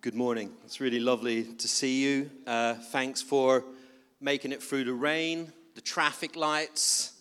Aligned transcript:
Good 0.00 0.14
morning. 0.14 0.52
It's 0.64 0.80
really 0.80 1.00
lovely 1.00 1.42
to 1.42 1.66
see 1.66 2.04
you. 2.04 2.30
Uh, 2.46 2.74
thanks 2.74 3.20
for 3.20 3.64
making 4.20 4.52
it 4.52 4.62
through 4.62 4.84
the 4.84 4.92
rain, 4.92 5.52
the 5.74 5.80
traffic 5.80 6.36
lights, 6.36 7.14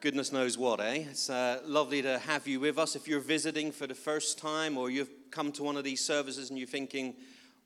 goodness 0.00 0.32
knows 0.32 0.58
what, 0.58 0.80
eh? 0.80 1.04
It's 1.08 1.30
uh, 1.30 1.60
lovely 1.64 2.02
to 2.02 2.18
have 2.18 2.48
you 2.48 2.58
with 2.58 2.76
us. 2.76 2.96
If 2.96 3.06
you're 3.06 3.20
visiting 3.20 3.70
for 3.70 3.86
the 3.86 3.94
first 3.94 4.36
time 4.36 4.76
or 4.76 4.90
you've 4.90 5.10
come 5.30 5.52
to 5.52 5.62
one 5.62 5.76
of 5.76 5.84
these 5.84 6.04
services 6.04 6.50
and 6.50 6.58
you're 6.58 6.66
thinking, 6.66 7.14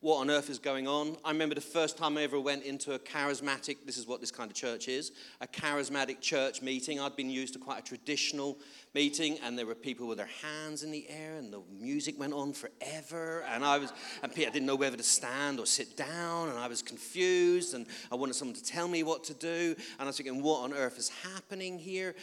what 0.01 0.17
on 0.17 0.31
earth 0.31 0.49
is 0.49 0.57
going 0.57 0.87
on. 0.87 1.15
I 1.23 1.31
remember 1.31 1.53
the 1.53 1.61
first 1.61 1.95
time 1.95 2.17
I 2.17 2.23
ever 2.23 2.39
went 2.39 2.63
into 2.63 2.93
a 2.93 2.99
charismatic, 2.99 3.77
this 3.85 3.97
is 3.97 4.07
what 4.07 4.19
this 4.19 4.31
kind 4.31 4.49
of 4.49 4.57
church 4.57 4.87
is, 4.87 5.11
a 5.41 5.47
charismatic 5.47 6.21
church 6.21 6.63
meeting. 6.63 6.99
I'd 6.99 7.15
been 7.15 7.29
used 7.29 7.53
to 7.53 7.59
quite 7.59 7.79
a 7.79 7.83
traditional 7.83 8.57
meeting, 8.95 9.37
and 9.43 9.57
there 9.57 9.67
were 9.67 9.75
people 9.75 10.07
with 10.07 10.17
their 10.17 10.29
hands 10.41 10.81
in 10.81 10.89
the 10.89 11.07
air, 11.07 11.37
and 11.37 11.53
the 11.53 11.61
music 11.79 12.19
went 12.19 12.33
on 12.33 12.51
forever. 12.51 13.45
And 13.47 13.63
I 13.63 13.77
was, 13.77 13.93
and 14.23 14.31
I 14.31 14.35
didn't 14.35 14.65
know 14.65 14.75
whether 14.75 14.97
to 14.97 15.03
stand 15.03 15.59
or 15.59 15.67
sit 15.67 15.95
down, 15.95 16.49
and 16.49 16.57
I 16.57 16.67
was 16.67 16.81
confused, 16.81 17.75
and 17.75 17.85
I 18.11 18.15
wanted 18.15 18.33
someone 18.33 18.55
to 18.55 18.63
tell 18.63 18.87
me 18.87 19.03
what 19.03 19.23
to 19.25 19.35
do. 19.35 19.75
And 19.77 20.01
I 20.01 20.05
was 20.05 20.17
thinking, 20.17 20.41
what 20.41 20.63
on 20.63 20.73
earth 20.73 20.97
is 20.97 21.09
happening 21.09 21.77
here? 21.77 22.15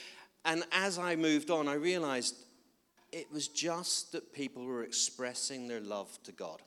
And 0.44 0.64
as 0.72 0.98
I 0.98 1.14
moved 1.14 1.48
on, 1.48 1.68
I 1.68 1.74
realized 1.74 2.34
it 3.12 3.32
was 3.32 3.46
just 3.46 4.10
that 4.12 4.32
people 4.32 4.64
were 4.64 4.82
expressing 4.82 5.68
their 5.68 5.80
love 5.80 6.18
to 6.24 6.32
God 6.32 6.60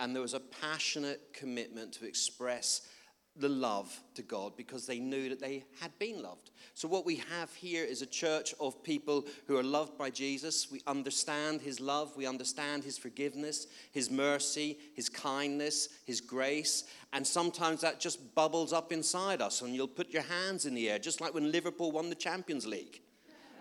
and 0.00 0.14
there 0.14 0.22
was 0.22 0.34
a 0.34 0.40
passionate 0.40 1.20
commitment 1.32 1.92
to 1.92 2.06
express 2.06 2.88
the 3.36 3.48
love 3.48 4.02
to 4.14 4.22
God 4.22 4.56
because 4.56 4.86
they 4.86 4.98
knew 4.98 5.28
that 5.28 5.40
they 5.40 5.64
had 5.80 5.96
been 5.98 6.22
loved. 6.22 6.50
So, 6.74 6.88
what 6.88 7.06
we 7.06 7.16
have 7.30 7.54
here 7.54 7.84
is 7.84 8.02
a 8.02 8.06
church 8.06 8.54
of 8.58 8.82
people 8.82 9.26
who 9.46 9.56
are 9.56 9.62
loved 9.62 9.96
by 9.96 10.10
Jesus. 10.10 10.70
We 10.70 10.80
understand 10.86 11.60
his 11.60 11.80
love, 11.80 12.16
we 12.16 12.26
understand 12.26 12.82
his 12.82 12.98
forgiveness, 12.98 13.68
his 13.92 14.10
mercy, 14.10 14.78
his 14.94 15.08
kindness, 15.08 15.88
his 16.06 16.20
grace, 16.20 16.84
and 17.12 17.24
sometimes 17.24 17.82
that 17.82 18.00
just 18.00 18.34
bubbles 18.34 18.72
up 18.72 18.92
inside 18.92 19.40
us, 19.40 19.62
and 19.62 19.74
you'll 19.74 19.86
put 19.86 20.10
your 20.10 20.22
hands 20.22 20.66
in 20.66 20.74
the 20.74 20.90
air, 20.90 20.98
just 20.98 21.20
like 21.20 21.34
when 21.34 21.52
Liverpool 21.52 21.92
won 21.92 22.08
the 22.08 22.14
Champions 22.16 22.66
League. 22.66 23.00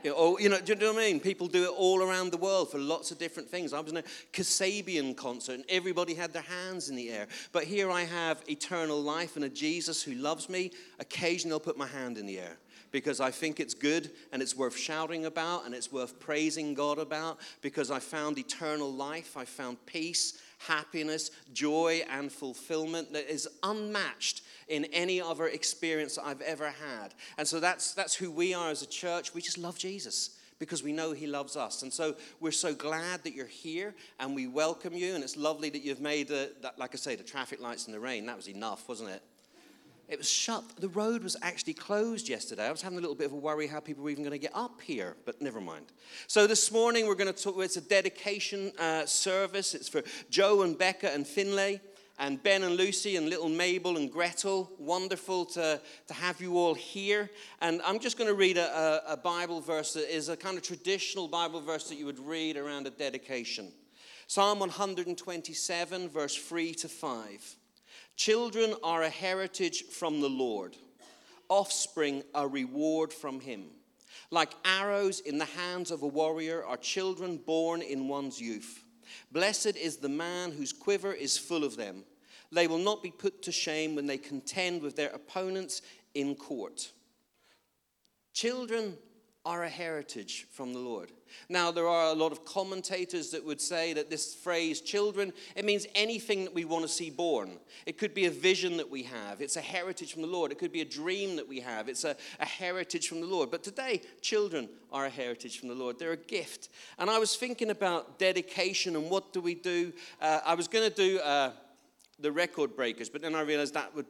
You 0.03 0.11
know, 0.11 0.15
or, 0.15 0.41
you 0.41 0.49
know, 0.49 0.59
do 0.59 0.73
you 0.73 0.79
know 0.79 0.93
what 0.93 1.03
I 1.03 1.07
mean? 1.07 1.19
People 1.19 1.47
do 1.47 1.65
it 1.65 1.73
all 1.75 2.01
around 2.01 2.31
the 2.31 2.37
world 2.37 2.71
for 2.71 2.77
lots 2.77 3.11
of 3.11 3.17
different 3.17 3.49
things. 3.49 3.73
I 3.73 3.79
was 3.79 3.91
in 3.91 3.97
a 3.97 4.03
Kasabian 4.31 5.15
concert 5.15 5.53
and 5.53 5.65
everybody 5.67 6.13
had 6.13 6.31
their 6.31 6.43
hands 6.43 6.89
in 6.89 6.95
the 6.95 7.09
air. 7.09 7.27
But 7.51 7.65
here 7.65 7.91
I 7.91 8.03
have 8.03 8.41
eternal 8.47 9.01
life 9.01 9.35
and 9.35 9.45
a 9.45 9.49
Jesus 9.49 10.01
who 10.01 10.13
loves 10.13 10.49
me. 10.49 10.71
Occasionally 10.99 11.53
I'll 11.53 11.59
put 11.59 11.77
my 11.77 11.87
hand 11.87 12.17
in 12.17 12.25
the 12.25 12.39
air 12.39 12.57
because 12.91 13.19
I 13.19 13.31
think 13.31 13.59
it's 13.59 13.73
good 13.73 14.11
and 14.31 14.41
it's 14.41 14.55
worth 14.55 14.77
shouting 14.77 15.25
about 15.25 15.65
and 15.65 15.75
it's 15.75 15.91
worth 15.91 16.19
praising 16.19 16.73
God 16.73 16.97
about 16.97 17.39
because 17.61 17.91
I 17.91 17.99
found 17.99 18.37
eternal 18.37 18.91
life, 18.91 19.37
I 19.37 19.45
found 19.45 19.85
peace, 19.85 20.41
happiness, 20.59 21.31
joy, 21.53 22.03
and 22.09 22.31
fulfillment 22.31 23.13
that 23.13 23.31
is 23.31 23.47
unmatched 23.63 24.41
in 24.67 24.85
any 24.85 25.19
other 25.21 25.47
experience 25.47 26.17
I've 26.17 26.41
ever 26.41 26.67
had. 26.67 27.13
And 27.37 27.47
so 27.47 27.59
that's, 27.59 27.93
that's 27.93 28.15
who 28.15 28.31
we 28.31 28.53
are 28.53 28.69
as 28.69 28.81
a 28.81 28.87
church. 28.87 29.33
We 29.33 29.41
just 29.41 29.57
love 29.57 29.77
Jesus 29.77 30.37
because 30.59 30.83
we 30.83 30.91
know 30.91 31.13
he 31.13 31.25
loves 31.25 31.55
us. 31.55 31.81
And 31.81 31.91
so 31.91 32.15
we're 32.39 32.51
so 32.51 32.73
glad 32.73 33.23
that 33.23 33.33
you're 33.33 33.47
here 33.47 33.95
and 34.19 34.35
we 34.35 34.47
welcome 34.47 34.93
you. 34.93 35.15
And 35.15 35.23
it's 35.23 35.37
lovely 35.37 35.69
that 35.69 35.81
you've 35.83 36.01
made, 36.01 36.27
the, 36.27 36.51
that, 36.61 36.77
like 36.77 36.93
I 36.93 36.97
say, 36.97 37.15
the 37.15 37.23
traffic 37.23 37.61
lights 37.61 37.87
in 37.87 37.93
the 37.93 37.99
rain. 37.99 38.25
That 38.25 38.37
was 38.37 38.49
enough, 38.49 38.87
wasn't 38.87 39.09
it? 39.09 39.23
It 40.09 40.17
was 40.17 40.29
shut. 40.29 40.63
The 40.79 40.89
road 40.89 41.23
was 41.23 41.37
actually 41.43 41.75
closed 41.75 42.27
yesterday. 42.27 42.67
I 42.67 42.71
was 42.71 42.81
having 42.81 42.97
a 42.97 43.01
little 43.01 43.15
bit 43.15 43.27
of 43.27 43.33
a 43.33 43.37
worry 43.37 43.67
how 43.67 43.79
people 43.79 44.03
were 44.03 44.09
even 44.09 44.23
going 44.23 44.31
to 44.31 44.39
get 44.39 44.55
up 44.55 44.81
here, 44.81 45.15
but 45.23 45.39
never 45.39 45.61
mind. 45.61 45.85
So 46.25 46.47
this 46.47 46.71
morning 46.71 47.05
we're 47.05 47.13
going 47.13 47.31
to 47.31 47.43
talk. 47.43 47.55
It's 47.59 47.77
a 47.77 47.81
dedication 47.81 48.71
uh, 48.79 49.05
service. 49.05 49.75
It's 49.75 49.87
for 49.87 50.01
Joe 50.31 50.63
and 50.63 50.75
Becca 50.75 51.13
and 51.13 51.27
Finlay 51.27 51.79
and 52.17 52.41
Ben 52.41 52.63
and 52.63 52.75
Lucy 52.75 53.17
and 53.17 53.29
little 53.29 53.49
Mabel 53.49 53.97
and 53.97 54.11
Gretel. 54.11 54.71
Wonderful 54.79 55.45
to, 55.45 55.79
to 56.07 56.13
have 56.15 56.41
you 56.41 56.57
all 56.57 56.73
here. 56.73 57.29
And 57.61 57.79
I'm 57.85 57.99
just 57.99 58.17
going 58.17 58.29
to 58.29 58.35
read 58.35 58.57
a, 58.57 58.67
a, 59.07 59.13
a 59.13 59.17
Bible 59.17 59.61
verse 59.61 59.93
that 59.93 60.13
is 60.13 60.27
a 60.27 60.35
kind 60.35 60.57
of 60.57 60.63
traditional 60.63 61.27
Bible 61.27 61.61
verse 61.61 61.87
that 61.87 61.99
you 61.99 62.07
would 62.07 62.19
read 62.19 62.57
around 62.57 62.87
a 62.87 62.89
dedication. 62.89 63.71
Psalm 64.25 64.57
127, 64.57 66.09
verse 66.09 66.35
3 66.35 66.73
to 66.73 66.89
5. 66.89 67.55
Children 68.19 68.75
are 68.83 69.03
a 69.03 69.09
heritage 69.09 69.85
from 69.85 70.19
the 70.19 70.27
Lord, 70.27 70.75
offspring 71.47 72.21
a 72.35 72.45
reward 72.45 73.13
from 73.13 73.39
Him. 73.39 73.67
Like 74.29 74.51
arrows 74.65 75.21
in 75.21 75.37
the 75.37 75.45
hands 75.45 75.89
of 75.89 76.01
a 76.01 76.07
warrior 76.07 76.65
are 76.65 76.75
children 76.75 77.37
born 77.37 77.81
in 77.81 78.09
one's 78.09 78.41
youth. 78.41 78.83
Blessed 79.31 79.77
is 79.77 79.95
the 79.95 80.09
man 80.09 80.51
whose 80.51 80.73
quiver 80.73 81.13
is 81.13 81.37
full 81.37 81.63
of 81.63 81.77
them. 81.77 82.03
They 82.51 82.67
will 82.67 82.77
not 82.77 83.01
be 83.01 83.09
put 83.09 83.41
to 83.43 83.53
shame 83.53 83.95
when 83.95 84.05
they 84.05 84.17
contend 84.17 84.81
with 84.81 84.97
their 84.97 85.11
opponents 85.11 85.81
in 86.13 86.35
court. 86.35 86.91
Children 88.33 88.97
are 89.45 89.63
a 89.63 89.69
heritage 89.69 90.47
from 90.51 90.73
the 90.73 90.79
Lord. 90.79 91.11
Now, 91.47 91.71
there 91.71 91.87
are 91.87 92.07
a 92.07 92.13
lot 92.13 92.31
of 92.31 92.43
commentators 92.43 93.31
that 93.31 93.45
would 93.45 93.61
say 93.61 93.93
that 93.93 94.09
this 94.09 94.35
phrase, 94.35 94.81
children, 94.81 95.31
it 95.55 95.63
means 95.63 95.87
anything 95.95 96.43
that 96.43 96.53
we 96.53 96.65
want 96.65 96.83
to 96.83 96.89
see 96.89 97.09
born. 97.09 97.59
It 97.85 97.97
could 97.97 98.13
be 98.13 98.25
a 98.25 98.31
vision 98.31 98.77
that 98.77 98.89
we 98.89 99.03
have, 99.03 99.41
it's 99.41 99.55
a 99.55 99.61
heritage 99.61 100.11
from 100.13 100.23
the 100.23 100.27
Lord. 100.27 100.51
It 100.51 100.59
could 100.59 100.71
be 100.71 100.81
a 100.81 100.85
dream 100.85 101.37
that 101.37 101.47
we 101.47 101.61
have, 101.61 101.87
it's 101.87 102.03
a, 102.03 102.15
a 102.39 102.45
heritage 102.45 103.07
from 103.07 103.21
the 103.21 103.27
Lord. 103.27 103.49
But 103.49 103.63
today, 103.63 104.01
children 104.21 104.69
are 104.91 105.05
a 105.05 105.09
heritage 105.09 105.59
from 105.59 105.69
the 105.69 105.75
Lord, 105.75 105.99
they're 105.99 106.11
a 106.11 106.17
gift. 106.17 106.69
And 106.97 107.09
I 107.09 107.17
was 107.17 107.35
thinking 107.35 107.69
about 107.69 108.19
dedication 108.19 108.95
and 108.95 109.09
what 109.09 109.31
do 109.31 109.39
we 109.39 109.55
do. 109.55 109.93
Uh, 110.21 110.41
I 110.45 110.55
was 110.55 110.67
going 110.67 110.89
to 110.89 110.95
do 110.95 111.19
uh, 111.19 111.51
the 112.19 112.31
record 112.31 112.75
breakers, 112.75 113.09
but 113.09 113.21
then 113.21 113.35
I 113.35 113.41
realized 113.41 113.73
that 113.75 113.95
would 113.95 114.07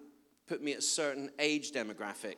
put 0.47 0.63
me 0.63 0.73
at 0.73 0.79
a 0.79 0.81
certain 0.81 1.29
age 1.37 1.71
demographic. 1.71 2.37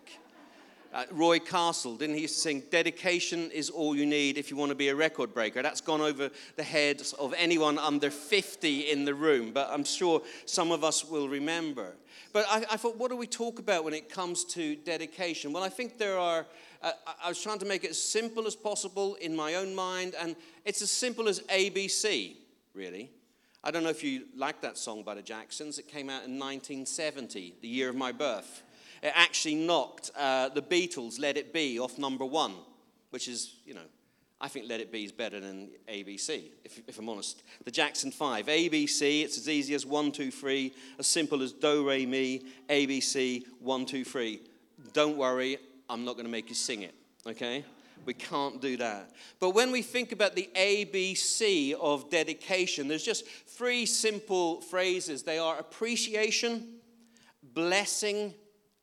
Uh, 0.94 1.06
Roy 1.12 1.40
Castle, 1.40 1.96
didn't 1.96 2.16
he 2.16 2.24
used 2.24 2.36
to 2.36 2.42
sing, 2.42 2.64
Dedication 2.70 3.50
is 3.52 3.70
all 3.70 3.96
you 3.96 4.06
need 4.06 4.38
if 4.38 4.52
you 4.52 4.58
want 4.58 4.72
to 4.72 4.76
be 4.76 4.90
a 4.90 4.96
record 4.96 5.34
breaker? 5.34 5.62
That's 5.62 5.80
gone 5.80 6.02
over 6.02 6.30
the 6.58 6.64
heads 6.64 7.14
of 7.14 7.34
anyone 7.38 7.80
under 7.80 8.10
50 8.10 8.92
in 8.92 9.06
the 9.06 9.16
room, 9.16 9.54
but 9.54 9.70
I'm 9.72 9.86
sure 9.86 10.22
some 10.46 10.70
of 10.70 10.84
us 10.84 11.06
will 11.06 11.30
remember. 11.30 11.96
But 12.34 12.46
I, 12.50 12.66
I 12.72 12.78
thought, 12.78 12.98
what 12.98 13.10
do 13.10 13.16
we 13.16 13.26
talk 13.26 13.58
about 13.60 13.86
when 13.86 13.94
it 13.94 14.10
comes 14.10 14.44
to 14.46 14.76
dedication? 14.76 15.54
Well, 15.54 15.64
I 15.64 15.70
think 15.70 15.98
there 15.98 16.20
are, 16.20 16.46
uh, 16.82 16.92
I 17.24 17.30
was 17.30 17.42
trying 17.42 17.60
to 17.60 17.66
make 17.66 17.86
it 17.86 17.92
as 17.92 18.04
simple 18.04 18.46
as 18.46 18.56
possible 18.56 19.16
in 19.16 19.34
my 19.34 19.56
own 19.56 19.74
mind, 19.74 20.14
and 20.20 20.36
it's 20.66 20.82
as 20.82 20.92
simple 20.92 21.30
as 21.30 21.40
ABC, 21.42 22.36
really. 22.74 23.12
I 23.64 23.72
don't 23.72 23.84
know 23.84 23.90
if 23.90 24.04
you 24.04 24.26
like 24.36 24.60
that 24.62 24.78
song 24.78 25.04
by 25.04 25.16
the 25.16 25.22
Jacksons. 25.22 25.80
It 25.80 25.88
came 25.88 26.10
out 26.10 26.26
in 26.26 26.38
1970, 26.38 27.56
the 27.62 27.68
year 27.70 27.88
of 27.88 27.96
my 27.96 28.12
birth 28.12 28.64
it 29.02 29.12
actually 29.16 29.56
knocked 29.56 30.12
uh, 30.16 30.50
the 30.50 30.62
Beatles' 30.62 31.20
Let 31.20 31.38
It 31.38 31.54
Be 31.54 31.80
off 31.80 31.98
number 31.98 32.26
one, 32.26 32.54
which 33.10 33.28
is, 33.28 33.56
you 33.66 33.74
know, 33.74 33.82
I 34.40 34.48
think 34.48 34.68
Let 34.68 34.80
It 34.80 34.92
Be 34.92 35.04
is 35.04 35.12
better 35.12 35.40
than 35.40 35.70
ABC, 35.88 36.46
if, 36.64 36.82
if 36.88 37.00
I'm 37.00 37.10
honest. 37.10 37.44
The 37.64 37.72
Jackson 37.72 38.12
5. 38.12 38.48
ABC, 38.48 39.24
it's 39.24 39.38
as 39.38 39.48
easy 39.48 39.76
as 39.76 39.86
one, 39.86 40.12
two, 40.12 40.32
three, 40.32 40.74
as 40.98 41.08
simple 41.08 41.42
as 41.44 41.52
do, 41.52 41.88
re, 41.88 42.06
mi, 42.06 42.44
ABC, 42.70 43.46
one, 43.60 43.86
two, 43.86 44.04
three. 44.04 44.42
Don't 44.94 45.18
worry, 45.18 45.58
I'm 45.90 46.06
not 46.06 46.14
going 46.14 46.26
to 46.26 46.32
make 46.32 46.50
you 46.50 46.56
sing 46.56 46.82
it, 46.82 46.96
okay? 47.28 47.64
We 48.06 48.14
can't 48.14 48.60
do 48.60 48.78
that. 48.78 49.12
But 49.40 49.52
when 49.52 49.72
we 49.72 49.84
think 49.84 50.12
about 50.12 50.36
the 50.36 50.50
ABC 50.56 51.74
of 51.74 52.10
dedication, 52.10 52.88
there's 52.88 53.04
just 53.04 53.28
three 53.28 53.86
simple 53.86 54.62
phrases. 54.62 55.22
They 55.22 55.38
are 55.38 55.60
appreciation, 55.60 56.80
blessing, 57.54 58.34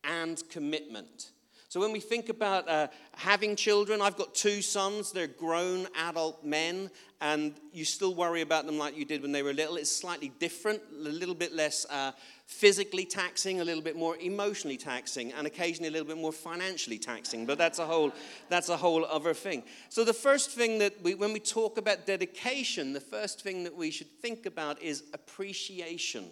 and 0.09 0.43
commitment. 0.51 1.31
So, 1.71 1.81
when 1.81 1.93
we 1.93 2.01
think 2.01 2.31
about 2.31 2.67
uh, 2.67 2.89
having 3.15 3.55
children, 3.55 4.01
I've 4.01 4.17
got 4.17 4.35
two 4.35 4.63
sons. 4.63 5.13
They're 5.13 5.27
grown 5.27 5.87
adult 5.99 6.43
men, 6.43 6.91
and 7.21 7.53
you 7.75 7.85
still 7.85 8.15
worry 8.15 8.41
about 8.41 8.65
them 8.65 8.79
like 8.79 8.97
you 8.97 9.05
did 9.05 9.21
when 9.21 9.33
they 9.33 9.43
were 9.43 9.53
little. 9.53 9.77
It's 9.77 9.95
slightly 9.95 10.33
different, 10.39 10.81
a 10.91 11.11
little 11.11 11.35
bit 11.35 11.53
less 11.53 11.85
uh, 11.91 12.13
physically 12.47 13.05
taxing, 13.05 13.61
a 13.61 13.65
little 13.65 13.83
bit 13.83 13.97
more 13.97 14.17
emotionally 14.17 14.79
taxing, 14.79 15.31
and 15.35 15.47
occasionally 15.47 15.89
a 15.89 15.93
little 15.93 16.07
bit 16.07 16.17
more 16.17 16.33
financially 16.33 16.97
taxing. 16.97 17.45
But 17.45 17.59
that's 17.59 17.79
a 17.79 17.85
whole, 17.85 18.13
that's 18.49 18.71
a 18.71 18.77
whole 18.79 19.05
other 19.05 19.35
thing. 19.35 19.63
So, 19.91 20.05
the 20.05 20.15
first 20.15 20.53
thing 20.53 20.79
that 20.79 20.95
we, 21.03 21.17
when 21.17 21.35
we 21.35 21.41
talk 21.41 21.77
about 21.77 22.07
dedication, 22.07 22.95
the 22.95 23.01
first 23.01 23.43
thing 23.43 23.65
that 23.65 23.77
we 23.77 23.91
should 23.91 24.11
think 24.23 24.47
about 24.47 24.81
is 24.81 25.03
appreciation. 25.13 26.31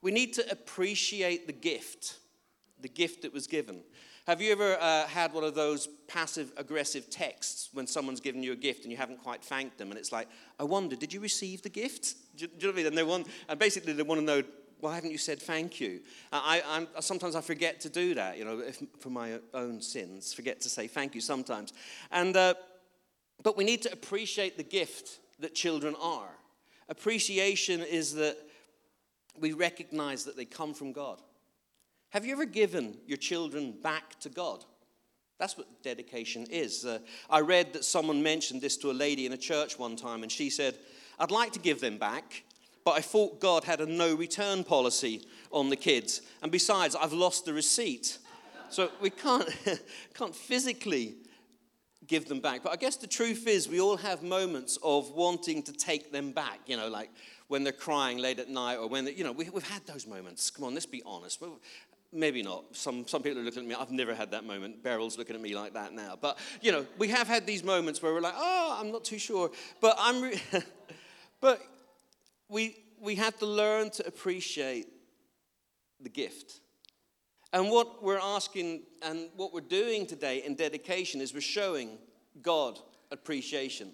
We 0.00 0.12
need 0.12 0.32
to 0.32 0.50
appreciate 0.50 1.46
the 1.46 1.52
gift 1.52 2.20
the 2.82 2.88
gift 2.88 3.22
that 3.22 3.32
was 3.32 3.46
given. 3.46 3.82
Have 4.26 4.40
you 4.40 4.52
ever 4.52 4.76
uh, 4.80 5.06
had 5.06 5.32
one 5.32 5.44
of 5.44 5.54
those 5.54 5.88
passive 6.06 6.52
aggressive 6.56 7.10
texts 7.10 7.70
when 7.72 7.86
someone's 7.86 8.20
given 8.20 8.42
you 8.42 8.52
a 8.52 8.56
gift 8.56 8.82
and 8.82 8.92
you 8.92 8.96
haven't 8.96 9.22
quite 9.22 9.42
thanked 9.42 9.78
them? 9.78 9.90
And 9.90 9.98
it's 9.98 10.12
like, 10.12 10.28
I 10.58 10.64
wonder, 10.64 10.94
did 10.94 11.12
you 11.12 11.20
receive 11.20 11.62
the 11.62 11.68
gift? 11.68 12.14
Do 12.36 12.44
you, 12.44 12.48
do 12.48 12.54
you 12.54 12.62
know 12.62 12.68
what 12.68 12.74
I 12.74 12.76
mean? 12.76 12.86
And, 12.86 12.98
they 12.98 13.02
want, 13.02 13.26
and 13.48 13.58
basically, 13.58 13.92
they 13.92 14.02
want 14.02 14.20
to 14.20 14.24
know, 14.24 14.42
why 14.80 14.94
haven't 14.94 15.10
you 15.10 15.18
said 15.18 15.40
thank 15.40 15.80
you? 15.80 16.00
I, 16.32 16.62
I'm, 16.66 16.88
sometimes 17.00 17.34
I 17.34 17.40
forget 17.40 17.80
to 17.80 17.88
do 17.88 18.14
that, 18.14 18.38
you 18.38 18.44
know, 18.44 18.60
if, 18.60 18.82
for 19.00 19.10
my 19.10 19.38
own 19.52 19.80
sins, 19.80 20.32
forget 20.32 20.60
to 20.62 20.68
say 20.68 20.86
thank 20.86 21.14
you 21.14 21.20
sometimes. 21.20 21.72
And, 22.10 22.36
uh, 22.36 22.54
but 23.42 23.56
we 23.56 23.64
need 23.64 23.82
to 23.82 23.92
appreciate 23.92 24.56
the 24.56 24.62
gift 24.62 25.18
that 25.40 25.54
children 25.54 25.94
are. 26.00 26.30
Appreciation 26.88 27.80
is 27.80 28.14
that 28.14 28.36
we 29.38 29.52
recognize 29.52 30.24
that 30.24 30.36
they 30.36 30.44
come 30.44 30.74
from 30.74 30.92
God. 30.92 31.20
Have 32.10 32.26
you 32.26 32.32
ever 32.32 32.44
given 32.44 32.96
your 33.06 33.16
children 33.16 33.72
back 33.82 34.18
to 34.20 34.28
God? 34.28 34.64
That's 35.38 35.56
what 35.56 35.82
dedication 35.82 36.46
is. 36.50 36.84
Uh, 36.84 36.98
I 37.30 37.40
read 37.40 37.72
that 37.72 37.84
someone 37.84 38.22
mentioned 38.22 38.60
this 38.60 38.76
to 38.78 38.90
a 38.90 38.92
lady 38.92 39.26
in 39.26 39.32
a 39.32 39.38
church 39.38 39.78
one 39.78 39.96
time, 39.96 40.22
and 40.22 40.30
she 40.30 40.50
said, 40.50 40.76
I'd 41.18 41.30
like 41.30 41.52
to 41.52 41.60
give 41.60 41.80
them 41.80 41.98
back, 41.98 42.42
but 42.84 42.92
I 42.92 43.00
thought 43.00 43.40
God 43.40 43.64
had 43.64 43.80
a 43.80 43.86
no 43.86 44.14
return 44.14 44.64
policy 44.64 45.24
on 45.52 45.70
the 45.70 45.76
kids. 45.76 46.22
And 46.42 46.50
besides, 46.50 46.96
I've 46.96 47.12
lost 47.12 47.44
the 47.44 47.52
receipt. 47.52 48.18
So 48.70 48.90
we 49.00 49.10
can't, 49.10 49.48
can't 50.14 50.34
physically 50.34 51.14
give 52.06 52.26
them 52.26 52.40
back. 52.40 52.64
But 52.64 52.72
I 52.72 52.76
guess 52.76 52.96
the 52.96 53.06
truth 53.06 53.46
is, 53.46 53.68
we 53.68 53.80
all 53.80 53.96
have 53.96 54.22
moments 54.22 54.78
of 54.82 55.12
wanting 55.12 55.62
to 55.62 55.72
take 55.72 56.10
them 56.10 56.32
back, 56.32 56.58
you 56.66 56.76
know, 56.76 56.88
like 56.88 57.10
when 57.46 57.64
they're 57.64 57.72
crying 57.72 58.18
late 58.18 58.38
at 58.38 58.48
night 58.48 58.76
or 58.76 58.88
when, 58.88 59.06
you 59.06 59.24
know, 59.24 59.32
we, 59.32 59.44
have 59.44 59.68
had 59.68 59.86
those 59.86 60.06
moments. 60.06 60.50
Come 60.50 60.64
on, 60.64 60.74
let's 60.74 60.86
be 60.86 61.02
honest. 61.06 61.42
Maybe 62.12 62.42
not. 62.42 62.64
Some, 62.72 63.06
some 63.06 63.22
people 63.22 63.40
are 63.40 63.44
looking 63.44 63.62
at 63.62 63.68
me. 63.68 63.74
I've 63.74 63.92
never 63.92 64.14
had 64.14 64.32
that 64.32 64.44
moment. 64.44 64.82
Beryl's 64.82 65.16
looking 65.16 65.36
at 65.36 65.42
me 65.42 65.54
like 65.54 65.74
that 65.74 65.92
now. 65.92 66.18
But, 66.20 66.38
you 66.60 66.72
know, 66.72 66.84
we 66.98 67.08
have 67.08 67.28
had 67.28 67.46
these 67.46 67.62
moments 67.62 68.02
where 68.02 68.12
we're 68.12 68.20
like, 68.20 68.34
oh, 68.36 68.78
I'm 68.80 68.90
not 68.90 69.04
too 69.04 69.18
sure. 69.18 69.50
But, 69.80 69.96
I'm 69.98 70.22
re- 70.22 70.42
but 71.40 71.62
we, 72.48 72.76
we 73.00 73.14
have 73.14 73.38
to 73.38 73.46
learn 73.46 73.90
to 73.90 74.06
appreciate 74.06 74.88
the 76.00 76.08
gift. 76.08 76.60
And 77.52 77.70
what 77.70 78.02
we're 78.02 78.18
asking 78.20 78.82
and 79.02 79.28
what 79.36 79.52
we're 79.52 79.60
doing 79.60 80.06
today 80.06 80.42
in 80.44 80.54
dedication 80.56 81.20
is 81.20 81.32
we're 81.32 81.40
showing 81.40 81.98
God 82.42 82.78
appreciation. 83.12 83.92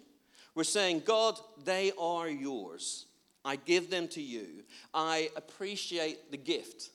We're 0.55 0.65
saying, 0.65 1.03
God, 1.05 1.39
they 1.65 1.93
are 1.99 2.29
yours. 2.29 3.07
I 3.45 3.57
give 3.57 3.91
them 3.91 4.09
to 4.09 4.23
you. 4.23 4.65
I 4.93 5.31
appreciate 5.37 6.31
the 6.31 6.39
gift. 6.39 6.91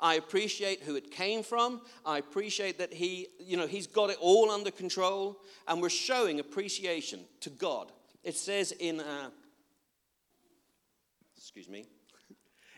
I 0.00 0.14
appreciate 0.14 0.82
who 0.82 0.96
it 0.96 1.10
came 1.10 1.42
from. 1.42 1.80
I 2.04 2.18
appreciate 2.18 2.78
that 2.78 2.92
he, 2.92 3.28
you 3.38 3.56
know, 3.56 3.66
he's 3.66 3.86
got 3.86 4.10
it 4.10 4.18
all 4.20 4.50
under 4.50 4.70
control. 4.70 5.38
And 5.66 5.80
we're 5.80 5.88
showing 5.88 6.40
appreciation 6.40 7.20
to 7.40 7.50
God. 7.50 7.92
It 8.22 8.36
says 8.36 8.72
in, 8.72 9.00
uh, 9.00 9.30
excuse 11.36 11.68
me, 11.68 11.86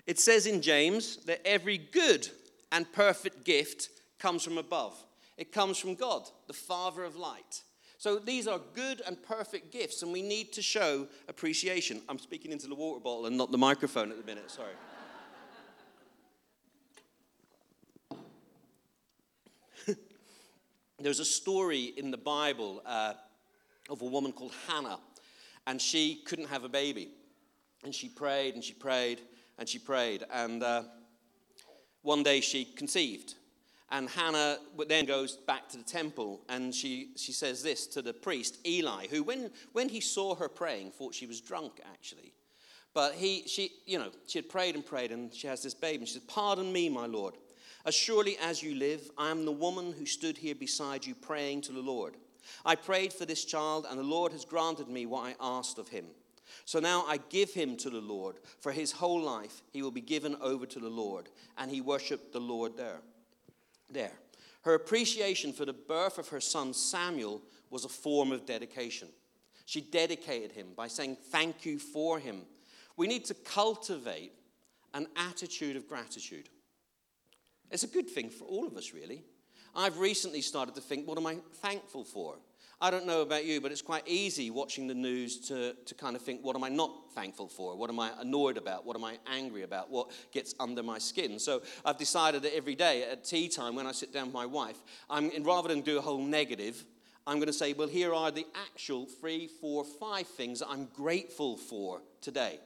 it 0.06 0.18
says 0.18 0.46
in 0.46 0.62
James 0.62 1.16
that 1.26 1.46
every 1.46 1.78
good 1.78 2.28
and 2.72 2.90
perfect 2.92 3.44
gift 3.44 3.90
comes 4.18 4.42
from 4.42 4.58
above. 4.58 4.94
It 5.36 5.52
comes 5.52 5.78
from 5.78 5.94
God, 5.94 6.28
the 6.46 6.52
Father 6.52 7.04
of 7.04 7.16
light. 7.16 7.62
So 7.98 8.18
these 8.18 8.46
are 8.46 8.60
good 8.74 9.02
and 9.06 9.20
perfect 9.22 9.72
gifts, 9.72 10.02
and 10.02 10.12
we 10.12 10.22
need 10.22 10.52
to 10.52 10.62
show 10.62 11.08
appreciation. 11.28 12.00
I'm 12.08 12.18
speaking 12.18 12.52
into 12.52 12.68
the 12.68 12.74
water 12.76 13.00
bottle 13.00 13.26
and 13.26 13.36
not 13.36 13.50
the 13.50 13.58
microphone 13.58 14.10
at 14.10 14.18
the 14.18 14.24
minute, 14.24 14.50
sorry. 14.50 14.74
There's 21.00 21.20
a 21.20 21.24
story 21.24 21.92
in 21.96 22.10
the 22.10 22.16
Bible 22.16 22.82
uh, 22.84 23.12
of 23.88 24.02
a 24.02 24.04
woman 24.04 24.32
called 24.32 24.52
Hannah, 24.66 24.98
and 25.64 25.80
she 25.80 26.16
couldn't 26.26 26.46
have 26.46 26.64
a 26.64 26.68
baby. 26.68 27.10
And 27.84 27.94
she 27.94 28.08
prayed 28.08 28.54
and 28.54 28.64
she 28.64 28.72
prayed 28.72 29.20
and 29.58 29.68
she 29.68 29.78
prayed. 29.78 30.24
And 30.32 30.60
uh, 30.60 30.82
one 32.02 32.24
day 32.24 32.40
she 32.40 32.64
conceived. 32.64 33.36
And 33.90 34.08
Hannah 34.08 34.58
then 34.88 35.06
goes 35.06 35.36
back 35.36 35.68
to 35.68 35.78
the 35.78 35.84
temple 35.84 36.40
and 36.48 36.74
she, 36.74 37.12
she 37.16 37.30
says 37.30 37.62
this 37.62 37.86
to 37.88 38.02
the 38.02 38.12
priest, 38.12 38.58
Eli, 38.66 39.06
who, 39.06 39.22
when, 39.22 39.52
when 39.72 39.88
he 39.88 40.00
saw 40.00 40.34
her 40.34 40.48
praying, 40.48 40.90
thought 40.90 41.14
she 41.14 41.26
was 41.26 41.40
drunk 41.40 41.80
actually. 41.92 42.34
But 42.92 43.14
he, 43.14 43.44
she, 43.46 43.70
you 43.86 44.00
know, 44.00 44.10
she 44.26 44.38
had 44.40 44.48
prayed 44.48 44.74
and 44.74 44.84
prayed 44.84 45.12
and 45.12 45.32
she 45.32 45.46
has 45.46 45.62
this 45.62 45.74
baby. 45.74 45.98
And 45.98 46.08
she 46.08 46.14
says, 46.14 46.24
Pardon 46.24 46.72
me, 46.72 46.88
my 46.88 47.06
Lord. 47.06 47.34
As 47.88 47.94
surely 47.94 48.36
as 48.42 48.62
you 48.62 48.74
live, 48.74 49.10
I 49.16 49.30
am 49.30 49.46
the 49.46 49.50
woman 49.50 49.94
who 49.98 50.04
stood 50.04 50.36
here 50.36 50.54
beside 50.54 51.06
you 51.06 51.14
praying 51.14 51.62
to 51.62 51.72
the 51.72 51.80
Lord. 51.80 52.18
I 52.62 52.74
prayed 52.74 53.14
for 53.14 53.24
this 53.24 53.46
child, 53.46 53.86
and 53.88 53.98
the 53.98 54.04
Lord 54.04 54.30
has 54.32 54.44
granted 54.44 54.88
me 54.88 55.06
what 55.06 55.24
I 55.24 55.34
asked 55.40 55.78
of 55.78 55.88
him. 55.88 56.04
So 56.66 56.80
now 56.80 57.06
I 57.08 57.16
give 57.30 57.54
him 57.54 57.78
to 57.78 57.88
the 57.88 58.02
Lord. 58.02 58.40
For 58.60 58.72
his 58.72 58.92
whole 58.92 59.22
life 59.22 59.62
he 59.72 59.80
will 59.80 59.90
be 59.90 60.02
given 60.02 60.36
over 60.42 60.66
to 60.66 60.78
the 60.78 60.90
Lord. 60.90 61.30
And 61.56 61.70
he 61.70 61.80
worshiped 61.80 62.34
the 62.34 62.40
Lord 62.40 62.76
there. 62.76 63.00
There. 63.88 64.12
Her 64.64 64.74
appreciation 64.74 65.54
for 65.54 65.64
the 65.64 65.72
birth 65.72 66.18
of 66.18 66.28
her 66.28 66.42
son 66.42 66.74
Samuel 66.74 67.40
was 67.70 67.86
a 67.86 67.88
form 67.88 68.32
of 68.32 68.44
dedication. 68.44 69.08
She 69.64 69.80
dedicated 69.80 70.52
him 70.52 70.74
by 70.76 70.88
saying, 70.88 71.16
Thank 71.30 71.64
you 71.64 71.78
for 71.78 72.18
him. 72.18 72.42
We 72.98 73.06
need 73.06 73.24
to 73.24 73.34
cultivate 73.34 74.32
an 74.92 75.06
attitude 75.16 75.76
of 75.76 75.88
gratitude. 75.88 76.50
It's 77.70 77.82
a 77.82 77.88
good 77.88 78.08
thing 78.08 78.30
for 78.30 78.44
all 78.44 78.66
of 78.66 78.76
us, 78.76 78.92
really. 78.92 79.22
I've 79.74 79.98
recently 79.98 80.40
started 80.40 80.74
to 80.76 80.80
think, 80.80 81.06
what 81.06 81.18
am 81.18 81.26
I 81.26 81.36
thankful 81.60 82.04
for? 82.04 82.36
I 82.80 82.92
don't 82.92 83.06
know 83.06 83.22
about 83.22 83.44
you, 83.44 83.60
but 83.60 83.72
it's 83.72 83.82
quite 83.82 84.06
easy 84.06 84.50
watching 84.50 84.86
the 84.86 84.94
news 84.94 85.48
to, 85.48 85.74
to 85.74 85.94
kind 85.96 86.14
of 86.14 86.22
think, 86.22 86.44
what 86.44 86.54
am 86.54 86.62
I 86.62 86.68
not 86.68 87.12
thankful 87.12 87.48
for? 87.48 87.76
What 87.76 87.90
am 87.90 87.98
I 87.98 88.12
annoyed 88.20 88.56
about? 88.56 88.86
What 88.86 88.96
am 88.96 89.02
I 89.02 89.18
angry 89.26 89.62
about? 89.62 89.90
What 89.90 90.12
gets 90.32 90.54
under 90.60 90.82
my 90.84 90.98
skin? 90.98 91.40
So 91.40 91.62
I've 91.84 91.98
decided 91.98 92.42
that 92.42 92.54
every 92.54 92.76
day 92.76 93.02
at 93.02 93.24
tea 93.24 93.48
time, 93.48 93.74
when 93.74 93.86
I 93.86 93.92
sit 93.92 94.12
down 94.12 94.26
with 94.26 94.34
my 94.34 94.46
wife, 94.46 94.76
I'm, 95.10 95.30
rather 95.42 95.68
than 95.68 95.80
do 95.80 95.98
a 95.98 96.00
whole 96.00 96.22
negative, 96.22 96.84
I'm 97.26 97.36
going 97.38 97.48
to 97.48 97.52
say, 97.52 97.72
well, 97.72 97.88
here 97.88 98.14
are 98.14 98.30
the 98.30 98.46
actual 98.54 99.06
three, 99.06 99.48
four, 99.60 99.84
five 99.84 100.28
things 100.28 100.60
that 100.60 100.68
I'm 100.68 100.86
grateful 100.94 101.56
for 101.56 102.00
today. 102.20 102.60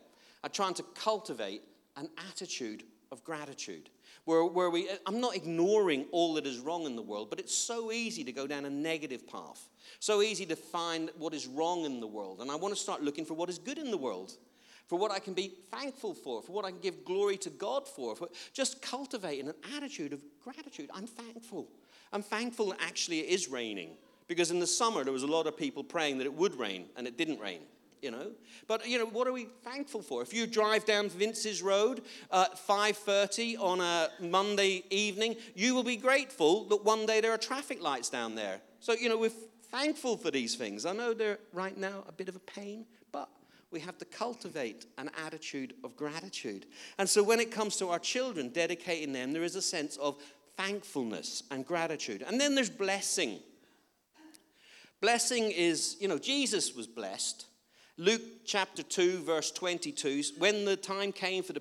I'm 0.44 0.50
trying 0.50 0.75
to 0.75 0.82
cultivate 0.94 1.62
an 1.96 2.10
attitude 2.31 2.84
of 3.10 3.25
gratitude 3.25 3.88
where, 4.24 4.44
where 4.44 4.70
we, 4.70 4.88
I'm 5.06 5.20
not 5.20 5.34
ignoring 5.34 6.06
all 6.12 6.34
that 6.34 6.46
is 6.46 6.58
wrong 6.58 6.84
in 6.84 6.94
the 6.94 7.02
world, 7.02 7.28
but 7.30 7.40
it's 7.40 7.54
so 7.54 7.90
easy 7.90 8.22
to 8.24 8.32
go 8.32 8.46
down 8.46 8.64
a 8.64 8.70
negative 8.70 9.26
path. 9.26 9.69
So 9.98 10.22
easy 10.22 10.46
to 10.46 10.56
find 10.56 11.10
what 11.19 11.34
is 11.34 11.46
wrong 11.46 11.84
in 11.84 12.00
the 12.00 12.06
world. 12.06 12.40
And 12.40 12.50
I 12.50 12.56
want 12.56 12.74
to 12.74 12.80
start 12.80 13.02
looking 13.02 13.24
for 13.24 13.34
what 13.34 13.48
is 13.48 13.58
good 13.58 13.78
in 13.78 13.90
the 13.90 13.96
world, 13.96 14.32
for 14.86 14.98
what 14.98 15.10
I 15.10 15.19
can 15.19 15.34
be 15.34 15.52
thankful 15.70 16.14
for, 16.14 16.42
for 16.42 16.52
what 16.52 16.64
I 16.64 16.70
can 16.70 16.80
give 16.80 17.04
glory 17.04 17.36
to 17.38 17.50
God 17.50 17.88
for, 17.88 18.14
for 18.14 18.28
just 18.52 18.80
cultivating 18.80 19.48
an 19.48 19.54
attitude 19.76 20.12
of 20.12 20.22
gratitude. 20.42 20.90
I'm 20.94 21.06
thankful. 21.06 21.68
I'm 22.12 22.22
thankful 22.22 22.70
that 22.70 22.80
actually 22.80 23.20
it 23.20 23.28
is 23.28 23.48
raining. 23.48 23.96
Because 24.28 24.52
in 24.52 24.60
the 24.60 24.66
summer, 24.66 25.02
there 25.02 25.12
was 25.12 25.25
a 25.25 25.26
lot 25.26 25.46
of 25.48 25.56
people 25.56 25.82
praying 25.82 26.18
that 26.18 26.25
it 26.25 26.32
would 26.32 26.56
rain, 26.58 26.86
and 26.96 27.06
it 27.06 27.18
didn't 27.18 27.40
rain 27.40 27.60
you 28.02 28.10
know. 28.10 28.32
But 28.66 28.87
you 28.87 28.99
know, 28.99 29.06
what 29.06 29.26
are 29.26 29.32
we 29.32 29.46
thankful 29.64 30.02
for? 30.02 30.20
If 30.20 30.34
you 30.34 30.46
drive 30.46 30.84
down 30.84 31.08
Vince's 31.08 31.62
Road 31.62 32.02
at 32.31 32.58
5:30 32.58 33.56
on 33.56 33.80
a 33.80 34.11
Monday 34.21 34.85
evening, 34.90 35.37
you 35.54 35.75
will 35.75 35.85
be 35.85 35.97
grateful 35.97 36.64
that 36.64 36.85
one 36.85 37.06
day 37.06 37.21
there 37.21 37.32
are 37.32 37.38
traffic 37.38 37.80
lights 37.80 38.11
down 38.11 38.35
there. 38.35 38.61
So 38.80 38.92
you 38.92 39.09
know, 39.09 39.16
we're 39.16 39.30
thankful 39.71 40.16
for 40.16 40.30
these 40.30 40.56
things. 40.56 40.85
I 40.85 40.92
know 40.92 41.14
they're 41.14 41.38
right 41.52 41.76
now 41.76 42.04
a 42.09 42.12
bit 42.12 42.28
of 42.28 42.37
a 42.37 42.40
pain, 42.40 42.85
but 43.12 43.28
we 43.71 43.80
have 43.80 43.97
to 43.99 44.04
cultivate 44.04 44.85
an 44.99 45.11
attitude 45.25 45.75
of 45.82 45.97
gratitude. 45.97 46.66
And 46.99 47.09
so 47.09 47.23
when 47.23 47.40
it 47.40 47.50
comes 47.50 47.76
to 47.78 47.88
our 47.88 48.00
children, 48.00 48.50
dedicating 48.50 49.12
them, 49.12 49.32
there 49.32 49.44
is 49.44 49.56
a 49.56 49.62
sense 49.62 49.97
of 49.97 50.23
thankfulness 50.56 51.44
and 51.50 51.64
gratitude. 51.64 52.23
And 52.26 52.40
then 52.40 52.54
there's 52.54 52.68
blessing. 52.68 53.40
Blessing 55.00 55.50
is, 55.50 55.97
you 56.00 56.06
know, 56.06 56.18
Jesus 56.18 56.75
was 56.75 56.87
blessed. 56.87 57.47
Luke 57.99 58.22
chapter 58.46 58.82
2, 58.82 59.22
verse 59.22 59.50
22 59.50 60.22
when 60.38 60.64
the 60.64 60.76
time 60.76 61.12
came 61.12 61.42
for 61.42 61.52
the 61.52 61.61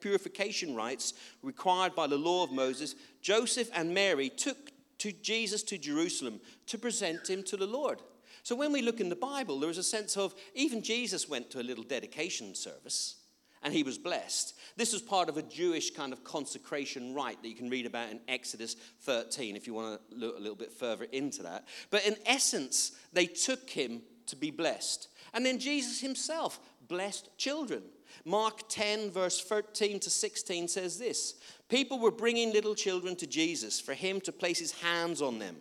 purification 0.00 0.74
rites 0.74 1.14
required 1.42 1.94
by 1.94 2.06
the 2.08 2.16
law 2.16 2.42
of 2.42 2.50
Moses, 2.50 2.96
Joseph 3.20 3.70
and 3.74 3.94
Mary 3.94 4.28
took 4.28 4.72
to 4.98 5.12
Jesus 5.12 5.62
to 5.64 5.78
Jerusalem 5.78 6.40
to 6.66 6.78
present 6.78 7.30
him 7.30 7.42
to 7.44 7.56
the 7.56 7.66
Lord. 7.66 8.02
So 8.42 8.56
when 8.56 8.72
we 8.72 8.82
look 8.82 9.00
in 9.00 9.08
the 9.08 9.16
Bible, 9.16 9.60
there 9.60 9.70
is 9.70 9.78
a 9.78 9.84
sense 9.84 10.16
of 10.16 10.34
even 10.54 10.82
Jesus 10.82 11.28
went 11.28 11.50
to 11.50 11.60
a 11.60 11.62
little 11.62 11.84
dedication 11.84 12.56
service 12.56 13.16
and 13.62 13.72
he 13.72 13.84
was 13.84 13.98
blessed. 13.98 14.54
This 14.76 14.92
was 14.92 15.00
part 15.00 15.28
of 15.28 15.36
a 15.36 15.42
Jewish 15.42 15.92
kind 15.92 16.12
of 16.12 16.24
consecration 16.24 17.14
rite 17.14 17.40
that 17.40 17.48
you 17.48 17.54
can 17.54 17.70
read 17.70 17.86
about 17.86 18.10
in 18.10 18.18
Exodus 18.26 18.74
13 19.02 19.54
if 19.54 19.68
you 19.68 19.74
want 19.74 20.00
to 20.10 20.16
look 20.16 20.36
a 20.36 20.40
little 20.40 20.56
bit 20.56 20.72
further 20.72 21.04
into 21.12 21.44
that. 21.44 21.68
But 21.90 22.04
in 22.04 22.16
essence, 22.26 22.92
they 23.12 23.26
took 23.26 23.70
him 23.70 24.02
to 24.26 24.36
be 24.36 24.50
blessed. 24.50 25.08
And 25.34 25.44
then 25.44 25.58
Jesus 25.58 26.00
himself 26.00 26.60
blessed 26.88 27.30
children. 27.38 27.82
Mark 28.24 28.68
10, 28.68 29.10
verse 29.10 29.42
13 29.42 29.98
to 30.00 30.10
16 30.10 30.68
says 30.68 30.98
this 30.98 31.34
People 31.68 31.98
were 31.98 32.10
bringing 32.10 32.52
little 32.52 32.74
children 32.74 33.16
to 33.16 33.26
Jesus 33.26 33.80
for 33.80 33.94
him 33.94 34.20
to 34.22 34.32
place 34.32 34.58
his 34.58 34.72
hands 34.72 35.22
on 35.22 35.38
them, 35.38 35.56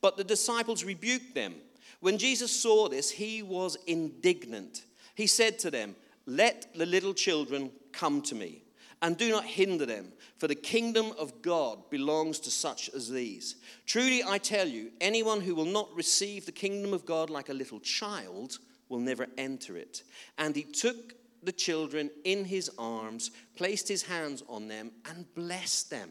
but 0.00 0.16
the 0.16 0.24
disciples 0.24 0.84
rebuked 0.84 1.34
them. 1.34 1.54
When 2.00 2.18
Jesus 2.18 2.52
saw 2.52 2.88
this, 2.88 3.10
he 3.10 3.42
was 3.42 3.76
indignant. 3.86 4.84
He 5.14 5.26
said 5.26 5.58
to 5.60 5.70
them, 5.70 5.96
Let 6.26 6.74
the 6.74 6.86
little 6.86 7.14
children 7.14 7.70
come 7.92 8.22
to 8.22 8.34
me, 8.34 8.62
and 9.02 9.16
do 9.16 9.30
not 9.30 9.44
hinder 9.44 9.86
them, 9.86 10.12
for 10.38 10.48
the 10.48 10.54
kingdom 10.54 11.12
of 11.18 11.42
God 11.42 11.90
belongs 11.90 12.38
to 12.40 12.50
such 12.50 12.90
as 12.94 13.10
these. 13.10 13.56
Truly, 13.84 14.22
I 14.24 14.38
tell 14.38 14.66
you, 14.66 14.90
anyone 15.00 15.40
who 15.40 15.54
will 15.54 15.66
not 15.66 15.94
receive 15.94 16.46
the 16.46 16.52
kingdom 16.52 16.92
of 16.92 17.04
God 17.04 17.30
like 17.30 17.48
a 17.48 17.54
little 17.54 17.80
child 17.80 18.58
will 18.88 19.00
never 19.00 19.26
enter 19.36 19.76
it. 19.76 20.02
And 20.38 20.56
he 20.56 20.62
took 20.62 21.14
the 21.42 21.52
children 21.52 22.10
in 22.24 22.44
his 22.44 22.70
arms, 22.78 23.30
placed 23.56 23.88
his 23.88 24.02
hands 24.02 24.42
on 24.48 24.68
them, 24.68 24.90
and 25.04 25.32
blessed 25.34 25.90
them. 25.90 26.10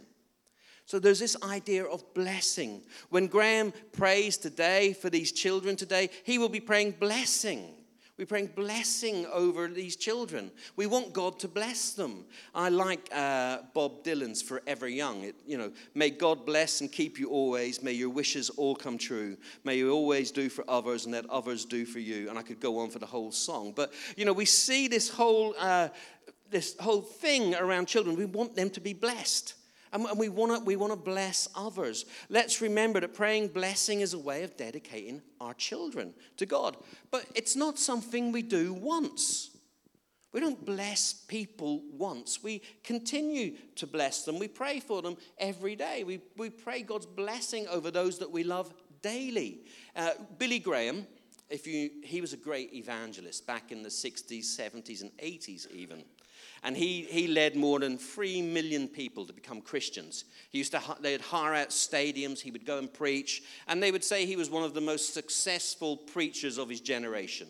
So 0.86 1.00
there's 1.00 1.20
this 1.20 1.36
idea 1.42 1.84
of 1.86 2.14
blessing. 2.14 2.84
When 3.10 3.28
Graham 3.28 3.74
prays 3.92 4.38
today 4.38 4.94
for 4.94 5.10
these 5.10 5.32
children 5.32 5.76
today, 5.76 6.10
he 6.24 6.38
will 6.38 6.50
be 6.50 6.60
praying 6.60 6.92
blessing. 7.00 7.74
We're 8.18 8.26
praying 8.26 8.52
blessing 8.56 9.26
over 9.26 9.68
these 9.68 9.98
children. 9.98 10.50
We 10.78 10.86
want 10.86 11.12
God 11.12 11.38
to 11.40 11.50
bless 11.50 11.92
them. 11.92 12.24
I 12.54 12.70
like 12.70 13.10
uh, 13.14 13.60
Bob 13.74 14.06
Dylan's 14.06 14.42
Forever 14.42 14.88
Young. 14.88 15.24
It, 15.24 15.36
you 15.46 15.58
know, 15.58 15.74
may 15.96 16.12
God 16.12 16.46
bless 16.46 16.80
and 16.80 16.90
keep 16.90 17.20
you 17.20 17.30
always. 17.30 17.84
May 17.84 17.92
your 17.92 18.10
wishes 18.10 18.50
all 18.52 18.74
come 18.74 18.98
true. 18.98 19.36
May 19.66 19.80
you 19.80 19.92
always 19.92 20.32
do 20.32 20.48
for 20.48 20.64
others 20.70 21.04
and 21.06 21.14
let 21.14 21.30
others 21.30 21.66
do 21.66 21.86
for 21.86 22.00
you. 22.00 22.30
And 22.30 22.40
I 22.40 22.42
could 22.42 22.62
go 22.62 22.80
on 22.80 22.90
for 22.90 23.00
the 23.00 23.06
whole 23.06 23.34
song. 23.34 23.74
But, 23.76 23.92
you 24.16 24.24
know, 24.24 24.34
we 24.34 24.46
see 24.46 24.88
this 24.88 25.10
whole, 25.10 25.54
uh, 25.60 25.90
this 26.50 26.78
whole 26.80 27.02
thing 27.02 27.54
around 27.56 27.90
children. 27.90 28.16
We 28.16 28.24
want 28.24 28.56
them 28.56 28.70
to 28.70 28.80
be 28.80 28.94
blessed. 28.94 29.56
And 29.96 30.20
we 30.20 30.28
want 30.28 30.52
to 30.52 30.66
we 30.66 30.76
want 30.76 30.92
to 30.92 30.98
bless 30.98 31.48
others. 31.56 32.06
Let's 32.30 32.60
remember 32.60 33.00
that 33.00 33.14
praying 33.14 33.50
blessing 33.50 34.02
is 34.02 34.14
a 34.14 34.20
way 34.20 34.44
of 34.44 34.58
dedicating 34.58 35.22
our 35.40 35.54
children 35.54 36.14
to 36.36 36.46
God. 36.46 36.76
But 37.12 37.26
it's 37.34 37.56
not 37.56 37.80
something 37.80 38.34
we 38.34 38.42
do 38.42 38.74
once. 38.74 39.52
We 40.34 40.42
don't 40.42 40.66
bless 40.66 41.14
people 41.14 41.82
once. 41.94 42.44
We 42.44 42.62
continue 42.84 43.56
to 43.78 43.88
bless 43.88 44.26
them. 44.26 44.38
We 44.38 44.50
pray 44.50 44.82
for 44.82 45.02
them 45.02 45.16
every 45.38 45.78
day. 45.78 46.04
We, 46.04 46.20
we 46.36 46.50
pray 46.50 46.82
God's 46.82 47.06
blessing 47.06 47.66
over 47.70 47.90
those 47.90 48.20
that 48.20 48.30
we 48.30 48.44
love 48.44 48.74
daily. 49.02 49.62
Uh, 49.96 50.10
Billy 50.38 50.60
Graham, 50.60 51.08
if 51.50 51.66
you, 51.66 51.90
he 52.04 52.20
was 52.20 52.34
a 52.34 52.38
great 52.38 52.74
evangelist 52.74 53.48
back 53.48 53.72
in 53.72 53.82
the 53.82 53.88
60s, 53.88 54.44
70s, 54.44 55.04
and 55.04 55.18
80s, 55.20 55.72
even. 55.72 56.04
And 56.66 56.76
he, 56.76 57.04
he 57.04 57.28
led 57.28 57.56
more 57.56 57.80
than 57.80 57.96
three 57.96 58.42
million 58.42 58.88
people 58.88 59.28
to 59.28 59.34
become 59.34 59.62
Christians. 59.62 60.26
He 60.50 60.58
used 60.58 60.72
to, 60.72 60.82
they'd 61.00 61.22
hire 61.22 61.54
out 61.54 61.70
stadiums, 61.70 62.40
he 62.42 62.50
would 62.50 62.66
go 62.66 62.80
and 62.80 62.92
preach, 62.92 63.44
and 63.68 63.82
they 63.84 63.92
would 63.92 64.04
say 64.04 64.26
he 64.26 64.36
was 64.36 64.50
one 64.50 64.64
of 64.64 64.74
the 64.74 64.82
most 64.82 65.14
successful 65.14 65.96
preachers 65.96 66.58
of 66.58 66.68
his 66.68 66.82
generation. 66.82 67.48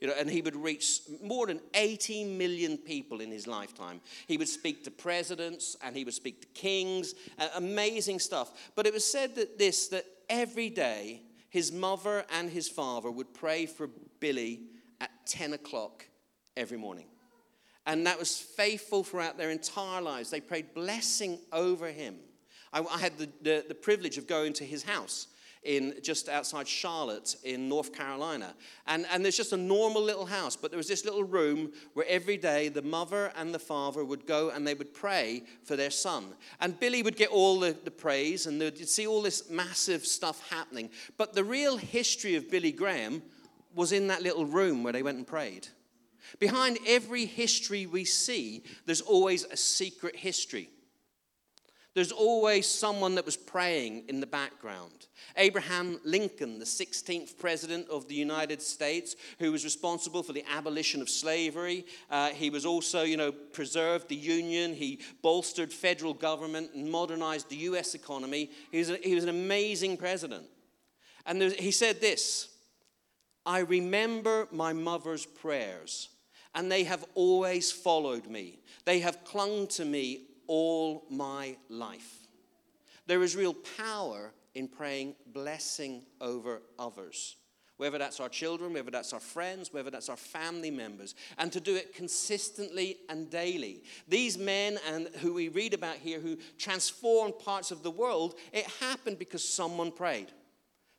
You 0.00 0.06
know, 0.06 0.14
and 0.16 0.30
he 0.30 0.42
would 0.42 0.54
reach 0.54 1.00
more 1.20 1.48
than 1.48 1.60
80 1.74 2.22
million 2.24 2.78
people 2.78 3.20
in 3.20 3.32
his 3.32 3.48
lifetime. 3.48 4.00
He 4.28 4.36
would 4.36 4.48
speak 4.48 4.84
to 4.84 4.92
presidents 4.92 5.76
and 5.82 5.96
he 5.96 6.04
would 6.04 6.14
speak 6.14 6.42
to 6.42 6.46
kings, 6.60 7.14
uh, 7.40 7.48
amazing 7.56 8.20
stuff. 8.20 8.70
But 8.76 8.86
it 8.86 8.92
was 8.92 9.04
said 9.04 9.34
that 9.34 9.58
this, 9.58 9.88
that 9.88 10.04
every 10.28 10.70
day 10.70 11.22
his 11.50 11.72
mother 11.72 12.24
and 12.32 12.48
his 12.48 12.68
father 12.68 13.10
would 13.10 13.34
pray 13.34 13.66
for 13.66 13.90
Billy 14.20 14.60
at 15.00 15.10
10 15.26 15.52
o'clock 15.52 16.06
every 16.56 16.78
morning. 16.78 17.06
And 17.86 18.06
that 18.06 18.18
was 18.18 18.38
faithful 18.38 19.02
throughout 19.02 19.36
their 19.36 19.50
entire 19.50 20.00
lives. 20.00 20.30
They 20.30 20.40
prayed 20.40 20.74
blessing 20.74 21.38
over 21.52 21.88
him. 21.88 22.16
I, 22.72 22.80
I 22.80 22.98
had 22.98 23.18
the, 23.18 23.28
the, 23.42 23.64
the, 23.68 23.74
privilege 23.74 24.18
of 24.18 24.26
going 24.26 24.52
to 24.54 24.64
his 24.64 24.84
house 24.84 25.26
in 25.62 25.94
just 26.02 26.28
outside 26.28 26.66
Charlotte 26.66 27.36
in 27.44 27.68
North 27.68 27.92
Carolina. 27.92 28.54
And, 28.86 29.06
and 29.12 29.24
there's 29.24 29.36
just 29.36 29.52
a 29.52 29.56
normal 29.56 30.02
little 30.02 30.26
house, 30.26 30.56
but 30.56 30.70
there 30.70 30.78
was 30.78 30.88
this 30.88 31.04
little 31.04 31.22
room 31.22 31.72
where 31.94 32.06
every 32.08 32.36
day 32.36 32.68
the 32.68 32.82
mother 32.82 33.32
and 33.36 33.54
the 33.54 33.60
father 33.60 34.04
would 34.04 34.26
go 34.26 34.50
and 34.50 34.66
they 34.66 34.74
would 34.74 34.92
pray 34.92 35.44
for 35.62 35.76
their 35.76 35.90
son. 35.90 36.34
And 36.60 36.78
Billy 36.78 37.02
would 37.02 37.16
get 37.16 37.30
all 37.30 37.60
the, 37.60 37.76
the 37.84 37.92
praise 37.92 38.46
and 38.46 38.60
you'd 38.60 38.88
see 38.88 39.06
all 39.06 39.22
this 39.22 39.50
massive 39.50 40.04
stuff 40.04 40.48
happening. 40.50 40.90
But 41.16 41.32
the 41.32 41.44
real 41.44 41.76
history 41.76 42.34
of 42.34 42.50
Billy 42.50 42.72
Graham 42.72 43.22
was 43.74 43.92
in 43.92 44.08
that 44.08 44.22
little 44.22 44.46
room 44.46 44.82
where 44.82 44.92
they 44.92 45.02
went 45.02 45.18
and 45.18 45.26
prayed. 45.26 45.68
Behind 46.38 46.78
every 46.86 47.26
history 47.26 47.86
we 47.86 48.04
see, 48.04 48.64
there's 48.86 49.00
always 49.00 49.44
a 49.44 49.56
secret 49.56 50.16
history. 50.16 50.70
There's 51.94 52.12
always 52.12 52.66
someone 52.66 53.16
that 53.16 53.26
was 53.26 53.36
praying 53.36 54.04
in 54.08 54.20
the 54.20 54.26
background. 54.26 55.08
Abraham 55.36 56.00
Lincoln, 56.04 56.58
the 56.58 56.64
16th 56.64 57.38
president 57.38 57.86
of 57.90 58.08
the 58.08 58.14
United 58.14 58.62
States, 58.62 59.14
who 59.38 59.52
was 59.52 59.62
responsible 59.62 60.22
for 60.22 60.32
the 60.32 60.44
abolition 60.50 61.02
of 61.02 61.10
slavery. 61.10 61.84
Uh, 62.10 62.30
he 62.30 62.48
was 62.48 62.64
also, 62.64 63.02
you 63.02 63.18
know, 63.18 63.30
preserved 63.30 64.08
the 64.08 64.16
Union. 64.16 64.72
He 64.72 65.00
bolstered 65.20 65.70
federal 65.70 66.14
government 66.14 66.70
and 66.74 66.90
modernized 66.90 67.50
the 67.50 67.56
U.S. 67.56 67.94
economy. 67.94 68.50
He 68.70 68.78
was, 68.78 68.88
a, 68.88 68.96
he 68.96 69.14
was 69.14 69.24
an 69.24 69.30
amazing 69.30 69.98
president. 69.98 70.46
And 71.26 71.42
he 71.42 71.70
said 71.70 72.00
this 72.00 72.48
I 73.44 73.60
remember 73.60 74.48
my 74.50 74.72
mother's 74.72 75.26
prayers 75.26 76.08
and 76.54 76.70
they 76.70 76.84
have 76.84 77.04
always 77.14 77.72
followed 77.72 78.26
me. 78.26 78.60
They 78.84 79.00
have 79.00 79.24
clung 79.24 79.66
to 79.68 79.84
me 79.84 80.26
all 80.46 81.04
my 81.10 81.56
life. 81.68 82.26
There 83.06 83.22
is 83.22 83.36
real 83.36 83.54
power 83.76 84.32
in 84.54 84.68
praying 84.68 85.14
blessing 85.26 86.02
over 86.20 86.62
others, 86.78 87.36
whether 87.78 87.98
that's 87.98 88.20
our 88.20 88.28
children, 88.28 88.74
whether 88.74 88.90
that's 88.90 89.12
our 89.12 89.20
friends, 89.20 89.72
whether 89.72 89.90
that's 89.90 90.08
our 90.08 90.16
family 90.16 90.70
members, 90.70 91.14
and 91.38 91.50
to 91.52 91.60
do 91.60 91.74
it 91.74 91.94
consistently 91.94 92.98
and 93.08 93.30
daily. 93.30 93.82
These 94.06 94.36
men 94.38 94.78
and 94.88 95.08
who 95.20 95.32
we 95.32 95.48
read 95.48 95.74
about 95.74 95.96
here 95.96 96.20
who 96.20 96.36
transformed 96.58 97.38
parts 97.38 97.70
of 97.70 97.82
the 97.82 97.90
world, 97.90 98.34
it 98.52 98.66
happened 98.80 99.18
because 99.18 99.46
someone 99.46 99.90
prayed. 99.90 100.28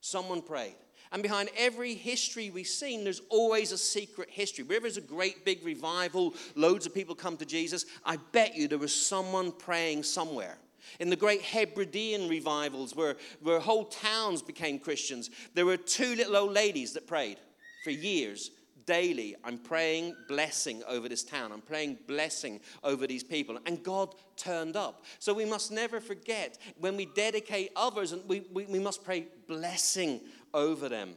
Someone 0.01 0.41
prayed. 0.41 0.75
And 1.13 1.21
behind 1.21 1.49
every 1.55 1.93
history 1.93 2.49
we've 2.49 2.65
seen, 2.67 3.03
there's 3.03 3.21
always 3.29 3.71
a 3.71 3.77
secret 3.77 4.31
history. 4.31 4.63
Wherever 4.63 4.85
there's 4.85 4.97
a 4.97 5.01
great 5.01 5.45
big 5.45 5.63
revival, 5.63 6.33
loads 6.55 6.87
of 6.87 6.93
people 6.93 7.13
come 7.13 7.37
to 7.37 7.45
Jesus, 7.45 7.85
I 8.03 8.17
bet 8.31 8.55
you 8.55 8.67
there 8.67 8.79
was 8.79 8.95
someone 8.95 9.51
praying 9.51 10.03
somewhere. 10.03 10.57
In 10.99 11.11
the 11.11 11.15
great 11.15 11.43
Hebridean 11.43 12.27
revivals, 12.27 12.95
where, 12.95 13.15
where 13.41 13.59
whole 13.59 13.85
towns 13.85 14.41
became 14.41 14.79
Christians, 14.79 15.29
there 15.53 15.67
were 15.67 15.77
two 15.77 16.15
little 16.15 16.35
old 16.35 16.51
ladies 16.51 16.93
that 16.93 17.05
prayed 17.05 17.37
for 17.83 17.91
years 17.91 18.49
daily 18.85 19.35
i'm 19.43 19.57
praying 19.57 20.15
blessing 20.27 20.83
over 20.87 21.07
this 21.07 21.23
town 21.23 21.51
i'm 21.51 21.61
praying 21.61 21.97
blessing 22.07 22.59
over 22.83 23.07
these 23.07 23.23
people 23.23 23.57
and 23.65 23.83
god 23.83 24.13
turned 24.35 24.75
up 24.75 25.05
so 25.19 25.33
we 25.33 25.45
must 25.45 25.71
never 25.71 26.01
forget 26.01 26.57
when 26.79 26.97
we 26.97 27.05
dedicate 27.05 27.71
others 27.75 28.11
and 28.11 28.21
we, 28.27 28.41
we, 28.51 28.65
we 28.65 28.79
must 28.79 29.03
pray 29.03 29.25
blessing 29.47 30.19
over 30.53 30.89
them. 30.89 31.15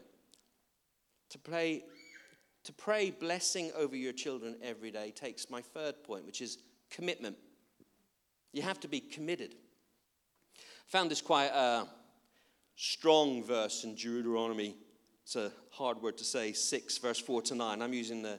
To 1.31 1.39
pray, 1.39 1.85
to 2.65 2.73
pray 2.73 3.11
blessing 3.11 3.73
over 3.77 3.97
your 3.97 4.13
children 4.13 4.57
every 4.63 4.91
day 4.91 5.11
takes 5.11 5.51
my 5.51 5.61
third 5.61 6.03
point, 6.05 6.25
which 6.25 6.41
is 6.41 6.59
commitment. 6.91 7.37
You 8.53 8.63
have 8.63 8.81
to 8.81 8.89
be 8.89 9.01
committed. 9.01 9.55
Found 10.89 11.11
this 11.11 11.21
quite 11.21 11.51
a 11.53 11.87
strong 12.77 13.43
verse 13.43 13.85
in 13.85 13.95
Deuteronomy. 13.95 14.77
It's 15.25 15.37
a 15.37 15.51
hard 15.71 16.01
word 16.01 16.17
to 16.19 16.25
say, 16.25 16.53
6, 16.53 16.99
verse 16.99 17.19
4 17.19 17.43
to 17.43 17.55
9. 17.55 17.83
I'm 17.83 17.93
using 17.93 18.23
the. 18.23 18.39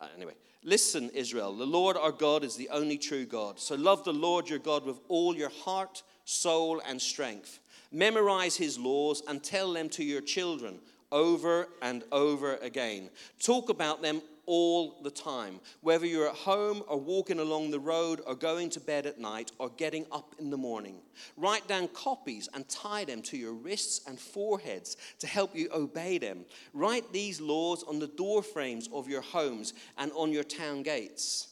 Uh, 0.00 0.06
anyway, 0.16 0.32
listen, 0.64 1.10
Israel. 1.10 1.54
The 1.54 1.66
Lord 1.66 1.96
our 1.96 2.10
God 2.10 2.42
is 2.42 2.56
the 2.56 2.70
only 2.70 2.96
true 2.96 3.26
God. 3.26 3.60
So 3.60 3.74
love 3.74 4.04
the 4.04 4.12
Lord 4.12 4.48
your 4.48 4.58
God 4.58 4.84
with 4.84 4.98
all 5.08 5.36
your 5.36 5.50
heart, 5.50 6.02
soul, 6.24 6.80
and 6.86 7.00
strength. 7.00 7.60
Memorize 7.92 8.56
his 8.56 8.78
laws 8.78 9.22
and 9.28 9.42
tell 9.42 9.72
them 9.72 9.88
to 9.90 10.04
your 10.04 10.22
children 10.22 10.78
over 11.10 11.68
and 11.82 12.02
over 12.10 12.56
again. 12.56 13.10
Talk 13.38 13.68
about 13.68 14.02
them 14.02 14.22
all 14.46 15.00
the 15.02 15.10
time, 15.10 15.60
whether 15.82 16.06
you're 16.06 16.28
at 16.28 16.34
home 16.34 16.82
or 16.88 16.98
walking 16.98 17.38
along 17.38 17.70
the 17.70 17.78
road 17.78 18.20
or 18.26 18.34
going 18.34 18.70
to 18.70 18.80
bed 18.80 19.06
at 19.06 19.20
night 19.20 19.52
or 19.58 19.68
getting 19.70 20.04
up 20.10 20.34
in 20.38 20.50
the 20.50 20.56
morning. 20.56 20.96
Write 21.36 21.68
down 21.68 21.86
copies 21.88 22.48
and 22.54 22.68
tie 22.68 23.04
them 23.04 23.22
to 23.22 23.36
your 23.36 23.52
wrists 23.52 24.00
and 24.08 24.18
foreheads 24.18 24.96
to 25.20 25.26
help 25.26 25.54
you 25.54 25.68
obey 25.72 26.18
them. 26.18 26.44
Write 26.72 27.12
these 27.12 27.40
laws 27.40 27.84
on 27.84 27.98
the 27.98 28.08
door 28.08 28.42
frames 28.42 28.88
of 28.92 29.08
your 29.08 29.22
homes 29.22 29.74
and 29.98 30.10
on 30.12 30.32
your 30.32 30.44
town 30.44 30.82
gates. 30.82 31.51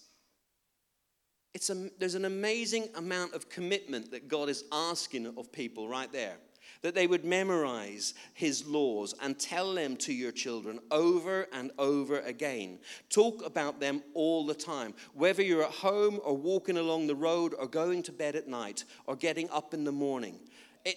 It's 1.52 1.71
a, 1.71 1.90
there's 1.99 2.14
an 2.14 2.25
amazing 2.25 2.88
amount 2.95 3.35
of 3.35 3.49
commitment 3.49 4.11
that 4.12 4.28
God 4.28 4.49
is 4.49 4.64
asking 4.71 5.26
of 5.37 5.50
people 5.52 5.88
right 5.88 6.12
there. 6.12 6.37
That 6.83 6.95
they 6.95 7.07
would 7.07 7.25
memorize 7.26 8.14
his 8.33 8.64
laws 8.66 9.14
and 9.21 9.38
tell 9.38 9.75
them 9.75 9.97
to 9.99 10.14
your 10.14 10.33
children 10.33 10.78
over 10.90 11.47
and 11.52 11.73
over 11.78 12.21
again. 12.21 12.78
Talk 13.11 13.45
about 13.45 13.80
them 13.80 14.02
all 14.14 14.47
the 14.47 14.54
time. 14.54 14.95
Whether 15.12 15.42
you're 15.42 15.64
at 15.64 15.73
home 15.73 16.21
or 16.25 16.37
walking 16.37 16.78
along 16.78 17.07
the 17.07 17.14
road 17.14 17.54
or 17.59 17.66
going 17.66 18.02
to 18.04 18.12
bed 18.12 18.35
at 18.35 18.49
night 18.49 18.85
or 19.07 19.16
getting 19.16 19.50
up 19.50 19.75
in 19.75 19.85
the 19.85 19.92
morning. 19.92 20.38
It, 20.87 20.97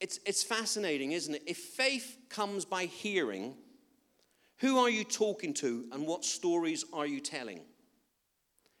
it's, 0.00 0.18
it's 0.26 0.42
fascinating, 0.42 1.12
isn't 1.12 1.34
it? 1.34 1.42
If 1.46 1.58
faith 1.58 2.16
comes 2.28 2.64
by 2.64 2.86
hearing, 2.86 3.54
who 4.58 4.78
are 4.78 4.90
you 4.90 5.04
talking 5.04 5.54
to 5.54 5.84
and 5.92 6.06
what 6.06 6.24
stories 6.24 6.84
are 6.92 7.06
you 7.06 7.20
telling? 7.20 7.60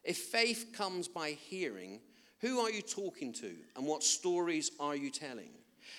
If 0.06 0.18
faith 0.18 0.72
comes 0.72 1.08
by 1.08 1.30
hearing, 1.30 2.00
who 2.40 2.60
are 2.60 2.70
you 2.70 2.82
talking 2.82 3.32
to 3.34 3.52
and 3.76 3.86
what 3.86 4.02
stories 4.02 4.70
are 4.78 4.94
you 4.94 5.10
telling? 5.10 5.50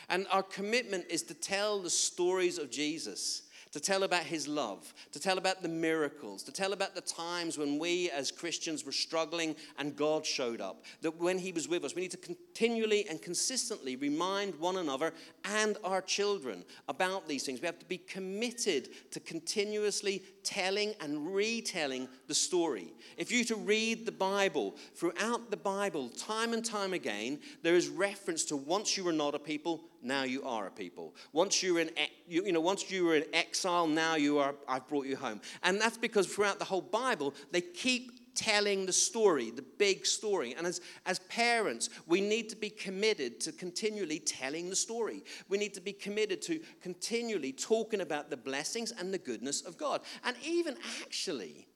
And 0.10 0.26
our 0.32 0.44
commitment 0.44 1.06
is 1.10 1.24
to 1.24 1.34
tell 1.34 1.82
the 1.82 1.90
stories 1.90 2.58
of 2.58 2.72
Jesus, 2.72 3.44
to 3.74 3.80
tell 3.82 4.04
about 4.04 4.24
his 4.24 4.48
love, 4.48 4.94
to 5.12 5.20
tell 5.20 5.38
about 5.38 5.62
the 5.62 5.68
miracles, 5.68 6.44
to 6.44 6.52
tell 6.54 6.72
about 6.72 6.96
the 6.96 7.02
times 7.02 7.58
when 7.58 7.80
we 7.80 8.10
as 8.12 8.32
Christians 8.32 8.86
were 8.86 8.94
struggling 8.94 9.56
and 9.78 9.96
God 9.96 10.26
showed 10.26 10.62
up. 10.62 10.86
That 11.02 11.18
when 11.18 11.38
he 11.38 11.52
was 11.52 11.68
with 11.68 11.84
us, 11.84 11.94
we 11.94 12.04
need 12.04 12.12
to 12.12 12.18
continually 12.18 13.08
and 13.10 13.22
consistently 13.22 13.98
remind 13.98 14.56
one 14.56 14.78
another 14.78 15.14
and 15.44 15.78
our 15.84 16.02
children 16.02 16.64
about 16.88 17.28
these 17.28 17.44
things. 17.44 17.60
We 17.60 17.66
have 17.66 17.80
to 17.80 17.86
be 17.86 17.98
committed 17.98 19.12
to 19.12 19.20
continuously 19.20 20.24
telling 20.48 20.96
and 21.02 21.36
retelling 21.36 22.08
the 22.28 22.34
story. 22.34 22.94
If 23.18 23.34
you 23.34 23.44
to 23.46 23.56
read 23.56 24.06
the 24.06 24.14
Bible, 24.14 24.76
throughout 24.96 25.52
the 25.52 25.58
Bible, 25.58 26.08
time 26.10 26.54
and 26.54 26.64
time 26.64 26.94
again, 26.94 27.40
there 27.64 27.76
is 27.76 27.90
reference 27.90 28.46
to 28.46 28.56
once 28.56 28.96
you 28.96 29.04
were 29.04 29.12
not 29.12 29.36
a 29.36 29.40
people, 29.40 29.84
now 30.02 30.24
you 30.24 30.44
are 30.44 30.68
a 30.68 30.72
people. 30.72 31.14
Once 31.34 31.62
you 31.62 31.74
were 31.74 31.82
in, 31.82 31.92
you, 32.30 32.50
know, 32.54 32.62
once 32.62 32.90
you 32.90 33.04
were 33.04 33.16
in 33.16 33.26
exile, 33.34 33.88
now 33.88 34.16
you 34.16 34.40
are. 34.40 34.56
I've 34.70 34.88
brought 34.88 35.06
you 35.06 35.18
home, 35.18 35.42
and 35.64 35.82
that's 35.82 35.98
because 35.98 36.28
throughout 36.28 36.60
the 36.60 36.66
whole 36.66 36.82
Bible, 36.82 37.34
they 37.52 37.62
keep 37.62 38.17
telling 38.38 38.86
the 38.86 38.94
story, 38.94 39.52
the 39.52 39.66
big 39.78 40.06
story. 40.06 40.54
And 40.58 40.66
as, 40.66 40.80
as 41.06 41.20
parents, 41.20 41.90
we 42.06 42.22
need 42.22 42.48
to 42.50 42.56
be 42.56 42.70
committed 42.70 43.42
to 43.42 43.52
continually 43.52 44.20
telling 44.20 44.70
the 44.70 44.76
story. 44.76 45.24
We 45.50 45.58
need 45.58 45.74
to 45.74 45.82
be 45.82 45.92
committed 45.92 46.42
to 46.44 46.62
continually 46.82 47.52
talking 47.52 48.00
about 48.00 48.30
the 48.30 48.38
blessings 48.38 48.92
and 48.92 49.14
the 49.14 49.18
goodness 49.18 49.62
of 49.62 49.78
God. 49.78 50.02
And 50.24 50.38
even 50.46 50.78
actually 51.02 51.68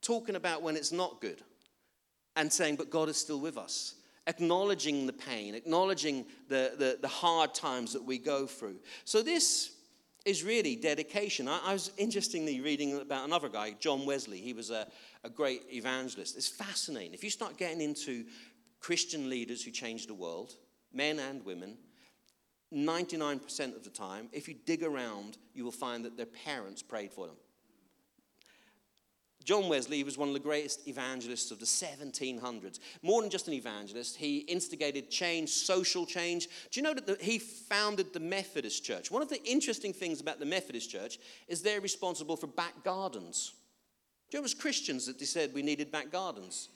talking 0.00 0.36
about 0.36 0.62
when 0.62 0.76
it's 0.76 0.92
not 0.92 1.20
good 1.20 1.42
and 2.36 2.50
saying, 2.50 2.76
but 2.76 2.88
God 2.88 3.08
is 3.08 3.16
still 3.16 3.40
with 3.40 3.58
us 3.58 3.96
acknowledging 4.26 5.06
the 5.06 5.12
pain, 5.12 5.54
acknowledging 5.54 6.24
the, 6.48 6.72
the, 6.78 6.98
the, 7.02 7.08
hard 7.08 7.54
times 7.54 7.92
that 7.92 8.02
we 8.02 8.16
go 8.16 8.46
through. 8.46 8.76
So, 9.04 9.22
this 9.22 9.74
is 10.24 10.42
really 10.42 10.76
dedication. 10.76 11.46
I, 11.46 11.60
I, 11.64 11.72
was 11.72 11.92
interestingly 11.98 12.60
reading 12.60 12.98
about 13.00 13.26
another 13.26 13.48
guy, 13.48 13.74
John 13.78 14.06
Wesley. 14.06 14.38
He 14.38 14.54
was 14.54 14.70
a, 14.70 14.86
a 15.24 15.30
great 15.30 15.62
evangelist. 15.72 16.36
It's 16.36 16.48
fascinating. 16.48 17.14
If 17.14 17.24
you 17.24 17.30
start 17.30 17.56
getting 17.56 17.80
into 17.80 18.24
Christian 18.80 19.30
leaders 19.30 19.64
who 19.64 19.70
changed 19.70 20.08
the 20.08 20.14
world, 20.14 20.52
men 20.92 21.18
and 21.18 21.44
women, 21.44 21.78
99% 22.72 23.76
of 23.76 23.84
the 23.84 23.90
time, 23.90 24.28
if 24.32 24.48
you 24.48 24.54
dig 24.66 24.82
around, 24.82 25.38
you 25.54 25.64
will 25.64 25.72
find 25.72 26.04
that 26.04 26.16
their 26.16 26.26
parents 26.26 26.82
prayed 26.82 27.12
for 27.12 27.26
them. 27.26 27.36
John 29.44 29.68
Wesley 29.68 30.02
was 30.02 30.16
one 30.16 30.28
of 30.28 30.34
the 30.34 30.40
greatest 30.40 30.88
evangelists 30.88 31.50
of 31.50 31.60
the 31.60 31.66
1700s. 31.66 32.78
More 33.02 33.20
than 33.20 33.30
just 33.30 33.46
an 33.46 33.52
evangelist, 33.52 34.16
he 34.16 34.38
instigated 34.38 35.10
change, 35.10 35.50
social 35.50 36.06
change. 36.06 36.48
Do 36.70 36.80
you 36.80 36.82
know 36.82 36.94
that 36.94 37.06
the, 37.06 37.18
he 37.20 37.38
founded 37.38 38.14
the 38.14 38.20
Methodist 38.20 38.84
Church? 38.84 39.10
One 39.10 39.20
of 39.20 39.28
the 39.28 39.44
interesting 39.44 39.92
things 39.92 40.22
about 40.22 40.40
the 40.40 40.46
Methodist 40.46 40.90
Church 40.90 41.18
is 41.46 41.60
they're 41.60 41.82
responsible 41.82 42.36
for 42.36 42.46
back 42.46 42.82
gardens. 42.84 43.52
It 44.34 44.42
was 44.42 44.54
Christians 44.54 45.06
that 45.06 45.18
they 45.18 45.24
said 45.24 45.54
we 45.54 45.62
needed 45.62 45.90
back 45.90 46.10
gardens? 46.10 46.68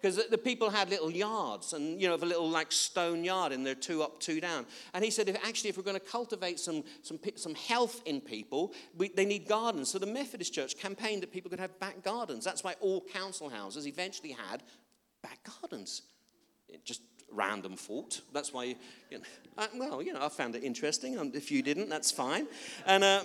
because 0.00 0.26
the 0.28 0.38
people 0.38 0.70
had 0.70 0.88
little 0.88 1.10
yards 1.10 1.72
and 1.72 2.00
you 2.00 2.08
know 2.08 2.14
a 2.14 2.16
little 2.16 2.48
like 2.48 2.72
stone 2.72 3.22
yard 3.22 3.52
and 3.52 3.66
they're 3.66 3.74
two 3.74 4.02
up 4.02 4.18
two 4.20 4.40
down. 4.40 4.66
And 4.94 5.04
he 5.04 5.10
said 5.10 5.28
if 5.28 5.36
actually 5.46 5.70
if 5.70 5.76
we're 5.76 5.82
going 5.82 5.98
to 5.98 6.06
cultivate 6.06 6.58
some 6.58 6.84
some, 7.02 7.18
some 7.36 7.54
health 7.54 8.02
in 8.06 8.20
people 8.20 8.72
we, 8.96 9.08
they 9.08 9.24
need 9.24 9.46
gardens. 9.46 9.90
So 9.90 9.98
the 9.98 10.06
methodist 10.06 10.54
church 10.54 10.76
campaigned 10.78 11.22
that 11.22 11.32
people 11.32 11.50
could 11.50 11.60
have 11.60 11.78
back 11.80 12.02
gardens. 12.02 12.44
That's 12.44 12.64
why 12.64 12.74
all 12.80 13.04
council 13.12 13.48
houses 13.48 13.86
eventually 13.86 14.36
had 14.50 14.62
back 15.22 15.38
gardens. 15.60 16.02
It 16.68 16.84
just 16.84 17.02
random 17.32 17.76
thought 17.76 18.20
that's 18.32 18.52
why 18.52 18.64
you, 19.08 19.18
know, 19.18 19.24
I, 19.56 19.68
well 19.76 20.02
you 20.02 20.12
know 20.12 20.20
i 20.20 20.28
found 20.28 20.56
it 20.56 20.64
interesting. 20.64 21.18
And 21.18 21.34
if 21.36 21.50
you 21.50 21.62
didn't 21.62 21.88
that's 21.88 22.10
fine. 22.10 22.46
And 22.86 23.04
uh, 23.04 23.24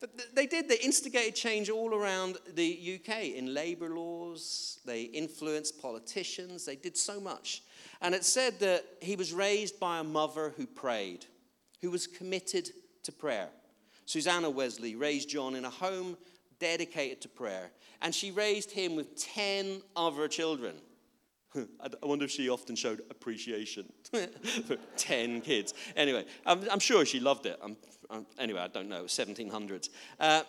but 0.00 0.34
they 0.34 0.46
did. 0.46 0.68
They 0.68 0.78
instigated 0.78 1.34
change 1.34 1.70
all 1.70 1.94
around 1.94 2.38
the 2.54 3.00
UK 3.00 3.36
in 3.36 3.54
labor 3.54 3.88
laws. 3.88 4.80
They 4.84 5.02
influenced 5.02 5.80
politicians. 5.80 6.64
They 6.64 6.76
did 6.76 6.96
so 6.96 7.20
much. 7.20 7.62
And 8.02 8.14
it 8.14 8.24
said 8.24 8.60
that 8.60 8.84
he 9.00 9.16
was 9.16 9.32
raised 9.32 9.80
by 9.80 9.98
a 9.98 10.04
mother 10.04 10.52
who 10.56 10.66
prayed, 10.66 11.24
who 11.80 11.90
was 11.90 12.06
committed 12.06 12.70
to 13.04 13.12
prayer. 13.12 13.48
Susanna 14.04 14.50
Wesley 14.50 14.94
raised 14.94 15.30
John 15.30 15.54
in 15.54 15.64
a 15.64 15.70
home 15.70 16.16
dedicated 16.58 17.22
to 17.22 17.28
prayer. 17.28 17.70
And 18.02 18.14
she 18.14 18.30
raised 18.30 18.70
him 18.70 18.96
with 18.96 19.16
10 19.16 19.80
other 19.96 20.28
children. 20.28 20.76
I 21.56 22.06
wonder 22.06 22.24
if 22.24 22.30
she 22.30 22.48
often 22.48 22.76
showed 22.76 23.00
appreciation 23.10 23.92
for 24.66 24.76
10 24.96 25.40
kids. 25.40 25.74
Anyway, 25.96 26.24
I'm, 26.44 26.68
I'm 26.70 26.78
sure 26.78 27.04
she 27.04 27.20
loved 27.20 27.46
it. 27.46 27.58
I'm 27.62 27.76
anyway, 28.38 28.60
I 28.60 28.68
don't 28.68 28.88
know, 28.88 29.04
1700s. 29.04 29.88
Uh, 30.18 30.42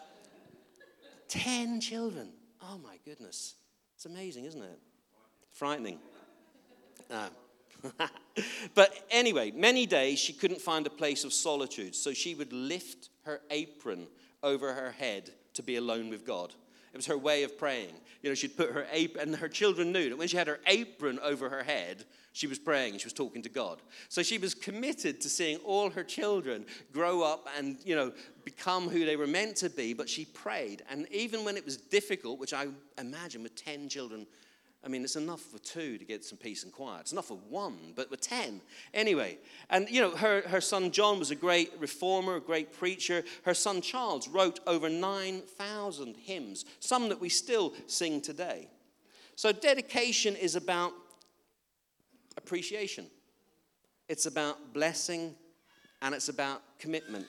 10 1.28 1.82
children. 1.82 2.30
Oh 2.62 2.80
my 2.84 2.98
goodness. 3.06 3.56
It's 3.96 4.06
amazing, 4.06 4.46
isn't 4.46 4.62
it? 4.62 4.80
Frightening. 5.52 6.00
Uh, 7.10 7.30
but 8.76 8.94
anyway, 9.12 9.52
many 9.52 9.86
days 9.86 10.20
she 10.20 10.34
couldn't 10.34 10.62
find 10.62 10.86
a 10.88 10.90
place 10.90 11.24
of 11.24 11.34
solitude, 11.34 11.96
so 11.96 12.14
she 12.14 12.36
would 12.36 12.54
lift 12.54 13.10
her 13.24 13.42
apron 13.50 14.08
over 14.44 14.74
her 14.74 14.92
head 14.92 15.32
to 15.54 15.64
be 15.64 15.76
alone 15.76 16.10
with 16.10 16.26
God. 16.26 16.54
It 16.98 17.06
was 17.06 17.06
her 17.06 17.18
way 17.18 17.44
of 17.44 17.60
praying. 17.60 17.94
You 18.24 18.32
know, 18.32 18.34
she'd 18.34 18.58
put 18.58 18.72
her 18.72 18.88
apron, 18.92 19.28
and 19.28 19.36
her 19.36 19.48
children 19.48 19.92
knew 19.92 20.10
that 20.10 20.18
when 20.18 20.28
she 20.28 20.36
had 20.36 20.48
her 20.48 20.60
apron 20.66 21.20
over 21.22 21.48
her 21.48 21.62
head, 21.62 22.06
she 22.34 22.48
was 22.48 22.58
praying 22.58 22.98
she 22.98 23.06
was 23.06 23.14
talking 23.14 23.44
to 23.44 23.50
God. 23.50 23.84
So 24.10 24.24
she 24.24 24.40
was 24.40 24.56
committed 24.56 25.22
to 25.22 25.30
seeing 25.30 25.58
all 25.58 25.92
her 25.92 26.04
children 26.04 26.66
grow 26.92 27.22
up 27.22 27.48
and, 27.56 27.78
you 27.86 27.96
know, 27.96 28.14
become 28.44 28.90
who 28.90 29.06
they 29.06 29.16
were 29.16 29.28
meant 29.28 29.58
to 29.58 29.70
be, 29.70 29.94
but 29.94 30.10
she 30.10 30.26
prayed. 30.26 30.82
And 30.90 31.08
even 31.12 31.46
when 31.46 31.56
it 31.56 31.66
was 31.66 31.78
difficult, 31.78 32.40
which 32.40 32.52
I 32.52 32.66
imagine 32.98 33.44
with 33.44 33.54
10 33.54 33.90
children, 33.90 34.26
I 34.88 34.90
mean, 34.90 35.04
it's 35.04 35.18
enough 35.18 35.42
for 35.42 35.60
two 35.60 35.98
to 35.98 36.06
get 36.06 36.24
some 36.24 36.38
peace 36.38 36.64
and 36.64 36.72
quiet. 36.72 37.02
It's 37.02 37.12
enough 37.12 37.26
for 37.26 37.38
one, 37.50 37.92
but 37.94 38.10
with 38.10 38.22
10. 38.22 38.62
Anyway, 38.94 39.38
and 39.70 39.90
you 39.90 40.00
know, 40.00 40.12
her, 40.12 40.44
her 40.48 40.62
son 40.62 40.92
John 40.92 41.20
was 41.20 41.30
a 41.30 41.36
great 41.36 41.74
reformer, 41.78 42.38
a 42.38 42.40
great 42.40 42.72
preacher. 42.72 43.26
Her 43.44 43.54
son 43.54 43.82
Charles 43.82 44.30
wrote 44.30 44.62
over 44.66 44.88
9,000 44.88 46.16
hymns, 46.16 46.64
some 46.80 47.10
that 47.10 47.20
we 47.20 47.28
still 47.28 47.74
sing 47.88 48.22
today. 48.22 48.70
So 49.36 49.52
dedication 49.52 50.38
is 50.38 50.56
about 50.56 50.94
appreciation, 52.38 53.08
it's 54.08 54.26
about 54.26 54.74
blessing, 54.74 55.36
and 56.02 56.16
it's 56.16 56.30
about 56.30 56.62
commitment. 56.80 57.26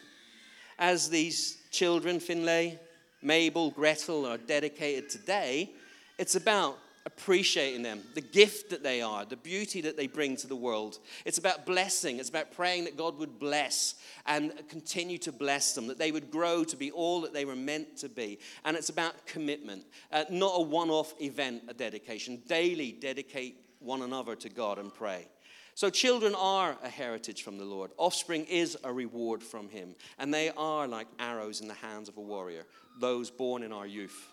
As 0.78 1.10
these 1.10 1.60
children, 1.72 2.20
Finlay, 2.20 2.78
Mabel, 3.20 3.72
Gretel, 3.72 4.26
are 4.26 4.38
dedicated 4.38 5.10
today, 5.10 5.72
it's 6.18 6.36
about 6.36 6.78
appreciating 7.08 7.82
them, 7.82 8.02
the 8.14 8.20
gift 8.20 8.68
that 8.68 8.82
they 8.82 9.00
are, 9.00 9.24
the 9.24 9.36
beauty 9.36 9.80
that 9.80 9.96
they 9.96 10.06
bring 10.06 10.36
to 10.36 10.46
the 10.46 10.54
world. 10.54 10.98
It's 11.24 11.38
about 11.38 11.64
blessing. 11.64 12.18
It's 12.18 12.28
about 12.28 12.52
praying 12.52 12.84
that 12.84 12.98
God 12.98 13.18
would 13.18 13.38
bless 13.38 13.94
and 14.26 14.52
continue 14.68 15.16
to 15.18 15.32
bless 15.32 15.72
them, 15.72 15.86
that 15.86 15.98
they 15.98 16.12
would 16.12 16.30
grow 16.30 16.64
to 16.64 16.76
be 16.76 16.90
all 16.90 17.22
that 17.22 17.32
they 17.32 17.46
were 17.46 17.56
meant 17.56 17.96
to 17.98 18.10
be. 18.10 18.38
And 18.66 18.76
it's 18.76 18.90
about 18.90 19.26
commitment, 19.26 19.86
uh, 20.12 20.24
not 20.28 20.52
a 20.56 20.62
one 20.62 20.90
off 20.90 21.14
event, 21.18 21.62
a 21.68 21.72
dedication. 21.72 22.42
Daily 22.46 22.92
dedicate 22.92 23.56
one 23.78 24.02
another 24.02 24.36
to 24.36 24.50
God 24.50 24.78
and 24.78 24.92
pray. 24.92 25.28
So, 25.74 25.88
children 25.88 26.34
are 26.34 26.76
a 26.82 26.88
heritage 26.90 27.42
from 27.42 27.56
the 27.56 27.64
Lord. 27.64 27.92
Offspring 27.96 28.44
is 28.46 28.76
a 28.84 28.92
reward 28.92 29.42
from 29.42 29.70
Him. 29.70 29.94
And 30.18 30.34
they 30.34 30.50
are 30.50 30.86
like 30.86 31.06
arrows 31.18 31.62
in 31.62 31.68
the 31.68 31.74
hands 31.74 32.10
of 32.10 32.18
a 32.18 32.20
warrior, 32.20 32.66
those 33.00 33.30
born 33.30 33.62
in 33.62 33.72
our 33.72 33.86
youth. 33.86 34.28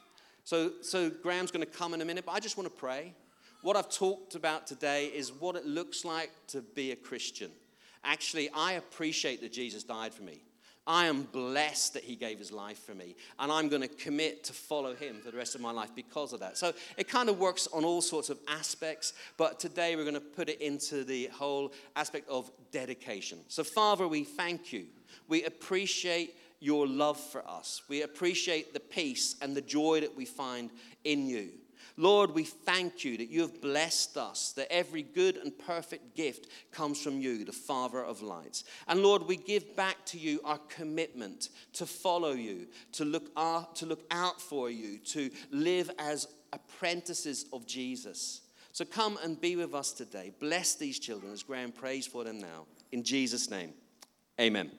So, 0.45 0.73
so 0.81 1.09
Graham's 1.09 1.49
going 1.49 1.65
to 1.65 1.71
come 1.71 1.95
in 1.95 2.01
a 2.01 2.05
minute, 2.05 2.23
but 2.23 2.33
I 2.33 2.39
just 2.39 2.55
want 2.55 2.69
to 2.69 2.75
pray. 2.75 3.13
What 3.63 3.75
I've 3.75 3.89
talked 3.89 4.35
about 4.35 4.67
today 4.67 5.07
is 5.07 5.33
what 5.33 5.55
it 5.55 5.65
looks 5.65 6.05
like 6.05 6.29
to 6.49 6.61
be 6.61 6.91
a 6.91 6.95
Christian. 6.95 7.49
Actually, 8.03 8.49
I 8.53 8.73
appreciate 8.73 9.41
that 9.41 9.51
Jesus 9.51 9.83
died 9.83 10.13
for 10.13 10.21
me. 10.21 10.43
I 10.85 11.07
am 11.07 11.23
blessed 11.23 11.95
that 11.95 12.03
he 12.03 12.15
gave 12.15 12.37
his 12.37 12.51
life 12.51 12.77
for 12.85 12.93
me, 12.93 13.15
and 13.39 13.51
I'm 13.51 13.69
going 13.69 13.81
to 13.81 13.87
commit 13.87 14.43
to 14.43 14.53
follow 14.53 14.93
him 14.93 15.19
for 15.19 15.31
the 15.31 15.37
rest 15.37 15.55
of 15.55 15.61
my 15.61 15.71
life 15.71 15.89
because 15.95 16.31
of 16.31 16.41
that. 16.41 16.59
So 16.59 16.73
it 16.95 17.07
kind 17.07 17.27
of 17.27 17.39
works 17.39 17.67
on 17.73 17.83
all 17.83 18.03
sorts 18.03 18.29
of 18.29 18.37
aspects, 18.47 19.13
but 19.37 19.59
today 19.59 19.95
we're 19.95 20.03
going 20.03 20.13
to 20.13 20.21
put 20.21 20.47
it 20.47 20.61
into 20.61 21.03
the 21.03 21.25
whole 21.33 21.73
aspect 21.95 22.29
of 22.29 22.51
dedication. 22.69 23.39
So, 23.47 23.63
Father, 23.63 24.07
we 24.07 24.23
thank 24.23 24.71
you. 24.71 24.85
We 25.27 25.43
appreciate 25.45 26.35
your 26.59 26.87
love 26.87 27.19
for 27.19 27.47
us. 27.47 27.81
We 27.87 28.01
appreciate 28.01 28.73
the 28.73 28.79
peace 28.79 29.35
and 29.41 29.55
the 29.55 29.61
joy 29.61 30.01
that 30.01 30.15
we 30.15 30.25
find 30.25 30.71
in 31.03 31.27
you. 31.27 31.49
Lord, 31.97 32.31
we 32.31 32.43
thank 32.43 33.05
you 33.05 33.17
that 33.17 33.29
you 33.29 33.41
have 33.41 33.61
blessed 33.61 34.17
us, 34.17 34.51
that 34.53 34.71
every 34.71 35.01
good 35.01 35.37
and 35.37 35.57
perfect 35.57 36.15
gift 36.15 36.47
comes 36.71 37.01
from 37.01 37.21
you, 37.21 37.45
the 37.45 37.53
Father 37.53 38.03
of 38.03 38.21
lights. 38.21 38.65
And 38.87 39.01
Lord, 39.01 39.23
we 39.23 39.37
give 39.37 39.75
back 39.75 40.05
to 40.07 40.17
you 40.17 40.41
our 40.43 40.59
commitment 40.67 41.49
to 41.73 41.85
follow 41.85 42.31
you, 42.31 42.67
to 42.93 43.05
look 43.05 43.33
to 43.35 43.85
look 43.85 44.05
out 44.11 44.41
for 44.41 44.69
you, 44.69 44.97
to 44.99 45.29
live 45.51 45.89
as 45.97 46.27
apprentices 46.51 47.45
of 47.53 47.65
Jesus. 47.65 48.41
So 48.73 48.83
come 48.83 49.17
and 49.23 49.39
be 49.39 49.55
with 49.55 49.73
us 49.73 49.93
today. 49.93 50.33
Bless 50.39 50.75
these 50.75 50.99
children 50.99 51.31
as 51.31 51.43
Graham 51.43 51.71
prays 51.71 52.05
for 52.05 52.25
them 52.25 52.39
now. 52.39 52.65
In 52.91 53.03
Jesus' 53.03 53.49
name, 53.49 53.73
amen. 54.39 54.69